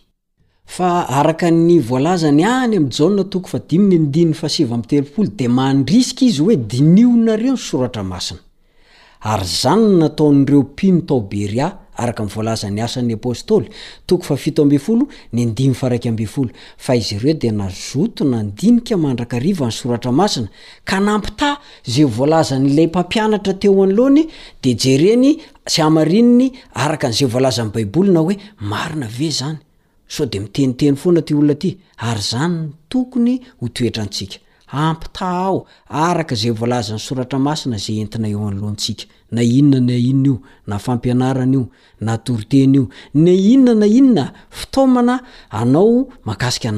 fa 0.76 0.90
araka 1.20 1.52
ny 1.52 1.80
voalazany 1.90 2.44
any 2.46 2.76
am'jana 2.78 3.24
toko 3.24 3.48
fa 3.48 3.60
diminy 3.70 3.98
ndininy 4.00 4.34
fasiva 4.34 4.78
mtelopolo 4.78 5.28
de 5.38 5.48
mandrisika 5.48 6.26
izy 6.26 6.42
hoe 6.42 6.56
dinionareo 6.56 7.54
ny 7.54 7.58
soratra 7.58 8.04
masina 8.04 8.40
ary 9.22 9.46
zany 9.62 9.86
nataon'ireo 10.00 10.62
mpino 10.62 11.02
tao 11.08 11.20
berya 11.22 11.78
araka 11.96 12.24
n' 12.26 12.30
voalaza 12.34 12.70
ny 12.70 12.82
asan'ny 12.84 13.14
apôstoly 13.16 13.70
toko 14.08 14.24
fa 14.24 14.36
fito 14.38 14.62
ambyfolo 14.64 15.08
ny 15.34 15.46
ndimy 15.50 15.74
fa 15.80 15.90
raika 15.90 16.10
ambyfolo 16.10 16.50
fa 16.78 16.96
izy 16.96 17.16
ireo 17.16 17.34
de 17.34 17.52
nazoto 17.52 18.24
na 18.26 18.44
ndinika 18.44 18.98
mandrakariva 18.98 19.66
nysoratramasina 19.68 20.48
ka 20.86 21.00
nampita 21.00 21.50
zay 21.94 22.04
volaza 22.18 22.56
n'lay 22.60 22.88
mpampianatra 22.88 23.54
teo 23.62 23.84
anyloany 23.84 24.22
de 24.64 24.72
jereny 24.82 25.30
sy 25.72 25.80
amarininy 25.88 26.48
araka 26.74 27.08
n'zay 27.12 27.28
volaza 27.34 27.62
ny 27.66 27.72
baiboli 27.76 28.12
na 28.12 28.20
hoe 28.26 28.36
marina 28.72 29.08
ve 29.18 29.30
zany 29.38 29.58
so 30.08 30.26
de 30.26 30.40
miteniteny 30.44 30.96
foana 31.02 31.22
ty 31.22 31.34
olona 31.34 31.54
ity 31.58 31.72
ary 31.98 32.22
zany 32.32 32.58
tokony 32.90 33.34
hotoetrantsika 33.62 34.38
ampita 34.74 35.26
aho 35.30 35.66
araka 35.90 36.36
zay 36.36 36.50
volaza 36.52 36.94
ny 36.96 37.00
soratra 37.00 37.40
masina 37.48 37.78
zay 37.78 38.02
entina 38.02 38.28
eo 38.28 38.42
anlohantsika 38.50 39.06
na 39.32 39.42
inona 39.44 39.80
ny 39.82 39.96
inona 40.12 40.26
io 40.34 40.42
na 40.68 40.76
fampianarany 40.86 41.54
io 41.58 41.70
na 42.06 42.18
toriteny 42.18 42.76
io 42.78 42.90
ny 43.14 43.38
inona 43.54 43.80
na 43.80 43.86
inona 44.00 44.26
ftona 44.60 45.16
aai 45.50 45.66
atraia 46.26 46.72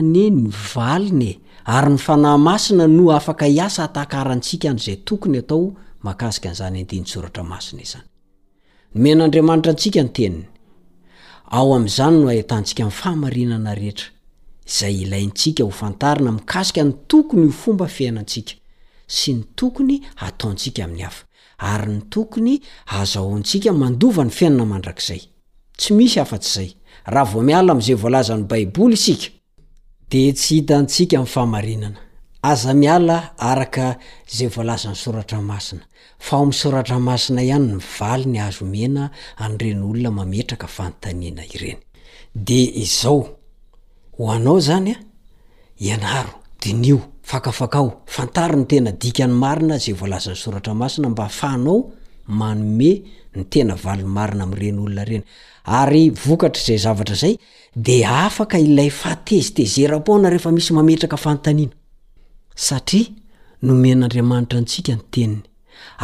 ny 0.00 0.26
inae 0.26 1.38
ary 1.68 1.90
nyfanah 1.92 2.38
masina 2.38 2.86
no 2.88 3.10
afaka 3.12 3.46
iasa 3.48 3.84
atahakarantsika 3.84 4.70
azay 4.72 4.96
tokony 5.06 5.38
atao 5.38 5.74
makasika 6.02 6.48
an'zany 6.50 6.80
andiny 6.82 7.06
soratra 7.06 7.44
masina 7.52 7.80
izany 7.86 8.04
nome 8.94 9.10
n'andriamanitra 9.14 9.70
antsika 9.72 10.02
ny 10.02 10.10
teniny 10.16 10.42
ao 11.50 11.74
amin'izany 11.74 12.16
no 12.20 12.26
hahitantsika 12.28 12.82
min'ny 12.82 12.96
fahamarinana 13.00 13.74
rehetra 13.74 14.06
izay 14.68 14.96
ilaintsika 15.02 15.64
ho 15.64 15.70
fantarina 15.70 16.32
mikasika 16.32 16.82
ny 16.84 16.92
tokony 17.08 17.46
ho 17.46 17.52
fomba 17.52 17.86
fiainantsika 17.96 18.54
sy 19.06 19.32
ny 19.34 19.42
tokony 19.56 19.96
ataontsika 20.26 20.84
amin'ny 20.84 21.02
hafa 21.04 21.24
ary 21.58 21.92
ny 21.92 22.00
tokony 22.10 22.58
azahontsika 22.86 23.72
mandova 23.72 24.24
ny 24.24 24.30
fiainana 24.30 24.64
mandrakizay 24.66 25.22
tsy 25.78 25.92
misy 25.94 26.20
afa-ts'izay 26.20 26.70
raha 27.12 27.32
vo 27.32 27.42
miala 27.48 27.72
ami'izay 27.72 27.94
voalazany 28.02 28.44
baiboly 28.50 28.94
isika 29.00 29.28
de 30.10 30.32
tsy 30.32 30.54
hitantsika 30.54 31.14
ami'ny 31.16 31.32
fahamarinana 31.34 32.00
aza 32.42 32.72
miala 32.82 33.30
araka 33.48 33.84
zay 34.36 34.46
voalazan'ny 34.54 34.94
soratra 35.04 35.38
masina 35.50 35.82
fa 36.26 36.34
aoam 36.38 36.52
soratra 36.62 36.98
masina 37.08 37.40
ihany 37.48 37.66
nyvany 37.72 38.36
azeaeyona 38.46 39.04
ekdeao 41.44 43.18
oanao 44.24 44.58
zanya 44.68 44.94
ianaro 45.86 46.32
denio 46.64 46.98
fakaakao 47.30 47.86
fantaro 48.14 48.56
ny 48.60 48.66
tena 48.70 48.90
dikany 49.02 49.32
marina 49.44 49.74
za 49.84 49.92
volaza'ny 50.00 50.36
soraaaina 50.36 51.08
maaeafka 56.88 58.58
ilay 58.66 58.90
fatezitezerapona 59.02 60.30
rehefa 60.32 60.50
misy 60.56 60.72
mametraka 60.78 61.16
fantaniana 61.24 61.74
satria 62.62 63.06
nomen'andriamanitra 63.68 64.58
antsika 64.62 64.92
ny 64.94 65.00
teniny 65.14 65.42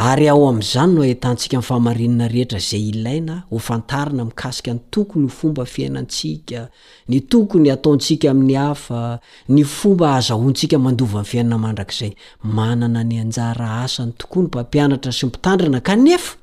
ary 0.07 0.25
ao 0.29 0.43
am'zany 0.47 0.91
no 0.95 1.01
ahitantsika 1.03 1.57
nfahmarinana 1.57 2.27
reheta 2.31 2.59
zay 2.59 2.89
ilaina 2.89 3.43
ofntana 3.51 4.27
ika 4.33 4.73
ny 4.73 4.79
tokonyfombafiainatikany 4.91 7.19
tokonyataontsika 7.29 8.31
amin'ny 8.31 8.53
hafa 8.55 9.19
ny 9.49 9.63
fomba 9.63 10.15
azahontsikamandova 10.15 11.23
fiainana 11.23 11.67
anrakzay 11.69 12.11
mnana 12.43 13.03
ny 13.03 13.19
ajara 13.21 13.81
asany 13.83 14.11
tokoa 14.17 14.41
ny 14.41 14.47
mpampianatra 14.47 15.11
sy 15.11 15.25
mpitandrana 15.25 15.79
kanefa 15.87 16.35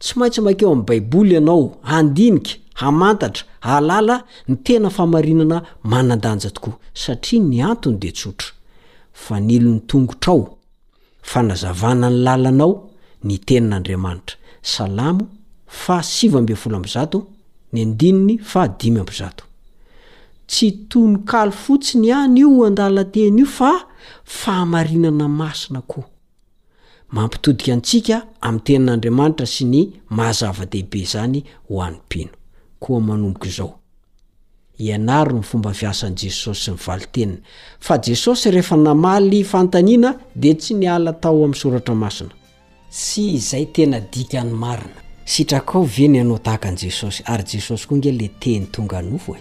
tsy 0.00 0.18
maintsy 0.18 0.40
makeo 0.40 0.72
ami'ny 0.72 0.84
baiboly 0.88 1.34
ianao 1.34 1.76
andinika 1.84 2.50
amantatra 2.88 3.44
alala 3.60 4.24
ny 4.48 4.56
tena 4.64 4.90
famarinana 4.90 5.62
manandanja 5.84 6.50
tokoa 6.50 6.74
satria 6.94 7.42
ny 7.50 7.62
atny 7.70 7.96
de 8.02 8.12
totra 8.12 8.46
fa 9.12 9.38
nilo 9.40 9.70
ny 9.70 9.80
tongotrao 9.86 10.56
fanazavana 11.22 12.10
ny 12.10 12.16
lalanao 12.22 12.90
ny 13.24 13.36
tenin'andriamanitra 13.38 14.36
salamo 14.62 15.28
fa 15.66 16.02
sivambe 16.02 16.54
folo 16.54 16.76
ambizato 16.76 17.26
ny 17.72 17.82
andininy 17.82 18.38
fa 18.38 18.68
dimy 18.68 19.00
mbyzato 19.00 19.44
tsy 20.46 20.70
to 20.88 20.98
nonkalo 20.98 21.50
fotsiny 21.52 22.08
ihany 22.08 22.38
io 22.40 22.48
ho 22.50 22.64
andala 22.66 23.04
teny 23.04 23.38
io 23.38 23.46
fa 23.46 23.72
fahamarinana 24.24 25.28
masina 25.28 25.80
koa 25.80 26.04
mampitodika 27.12 27.72
antsika 27.74 28.16
amin'ny 28.40 28.64
tenin'andriamanitra 28.64 29.46
sy 29.46 29.64
ny 29.64 29.80
mahazava-dehibe 30.16 31.00
zany 31.12 31.44
ho 31.68 31.82
an'nympiano 31.82 32.34
koa 32.80 33.00
manomboka 33.00 33.48
izao 33.48 33.78
ianary 34.82 35.34
ny 35.34 35.42
fomba 35.42 35.72
fiasan' 35.74 36.14
jesosy 36.16 36.70
y 36.70 36.74
nivalinteniny 36.74 37.40
fa 37.78 37.98
jesosy 38.02 38.50
rehefa 38.50 38.76
namaly 38.76 39.42
fantaniana 39.44 40.10
dia 40.34 40.54
tsy 40.54 40.74
niala 40.74 41.12
tao 41.22 41.38
amin'ny 41.44 41.54
soratra 41.60 41.94
masina 42.02 42.30
sy 43.04 43.20
izay 43.36 43.64
tena 43.74 43.98
dika 44.12 44.40
ny 44.44 44.52
marina 44.62 45.00
sitrakao 45.34 45.82
veny 45.96 46.16
ianao 46.18 46.38
tahakan' 46.46 46.76
jesosy 46.82 47.22
ary 47.26 47.44
jesosy 47.52 47.86
koa 47.86 47.96
inge 47.96 48.12
le 48.12 48.28
teny 48.42 48.66
tonga 48.74 49.00
nofo 49.02 49.32
e 49.34 49.38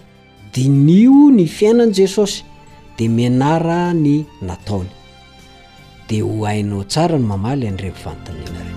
dinio 0.53 1.31
ny 1.35 1.45
fiainany 1.47 1.91
jesosy 1.93 2.43
dia 2.97 3.09
minara 3.09 3.93
ny 3.93 4.25
nataony 4.41 4.89
dia 6.07 6.23
ho 6.23 6.45
hainao 6.45 6.83
tsara 6.83 7.17
ny 7.17 7.25
mamaly 7.25 7.67
andremi 7.67 7.95
fantaniana 7.95 8.69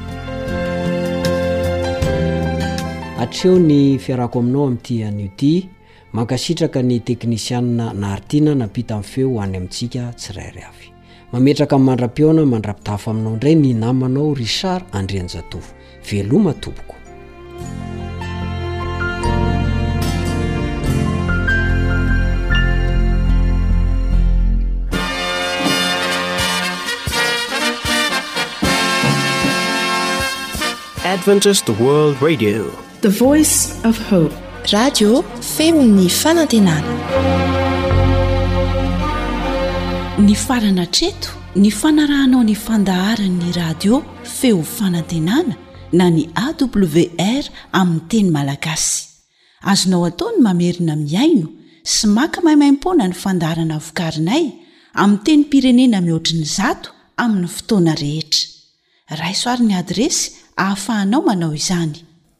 atreo 3.21 3.59
ny 3.59 3.99
fiarako 3.99 4.39
aminao 4.39 4.67
ami'ty 4.67 5.03
an'io 5.05 5.31
ty 5.37 5.53
mankasitraka 6.15 6.83
ny 6.83 6.99
teknisianna 7.05 7.87
naharitiana 7.93 8.55
nampita 8.55 8.95
amn'y 8.95 9.07
feo 9.13 9.29
hoany 9.35 9.57
amintsika 9.57 10.03
tsirairyavy 10.19 10.87
mametraka 11.33 11.77
nmandram-piona 11.79 12.43
mandra-pitafo 12.53 13.07
aminao 13.11 13.33
indray 13.35 13.55
ny 13.55 13.73
namanao 13.75 14.35
rishard 14.35 14.85
andrianjatovo 14.93 15.69
veloma 16.11 16.53
tompokodiice 16.55 17.55
radio 34.73 35.23
feo 35.57 35.83
ny 35.87 36.07
fanantenana 36.09 36.93
ny 40.19 40.35
farana 40.37 40.87
treto 40.89 41.29
ny 41.61 41.69
fanarahanao 41.71 42.41
ny 42.49 42.55
fandaharanyny 42.57 43.53
radio 43.57 43.99
feo 44.25 44.63
fanantenana 44.65 45.57
na 45.93 46.07
ny 46.11 46.23
awr 46.35 47.45
amiy 47.81 48.01
teny 48.09 48.31
malagasy 48.33 49.07
azonao 49.73 50.05
ataony 50.09 50.39
mamerina 50.47 50.97
miaino 50.97 51.47
sy 51.95 52.07
maka 52.17 52.39
maimaimpona 52.47 53.05
ny 53.13 53.17
fandaharana 53.25 53.77
vokarinay 53.79 54.45
ami 54.97 55.19
teny 55.29 55.45
pirenena 55.45 56.01
mihoatriny 56.01 56.45
zato 56.57 56.89
aminy 57.23 57.49
fotoana 57.57 57.95
rehetra 58.01 58.49
raisoaryny 59.21 59.75
adresy 59.77 60.33
hahafahanao 60.57 61.23
manao 61.29 61.53
izany 61.55 61.99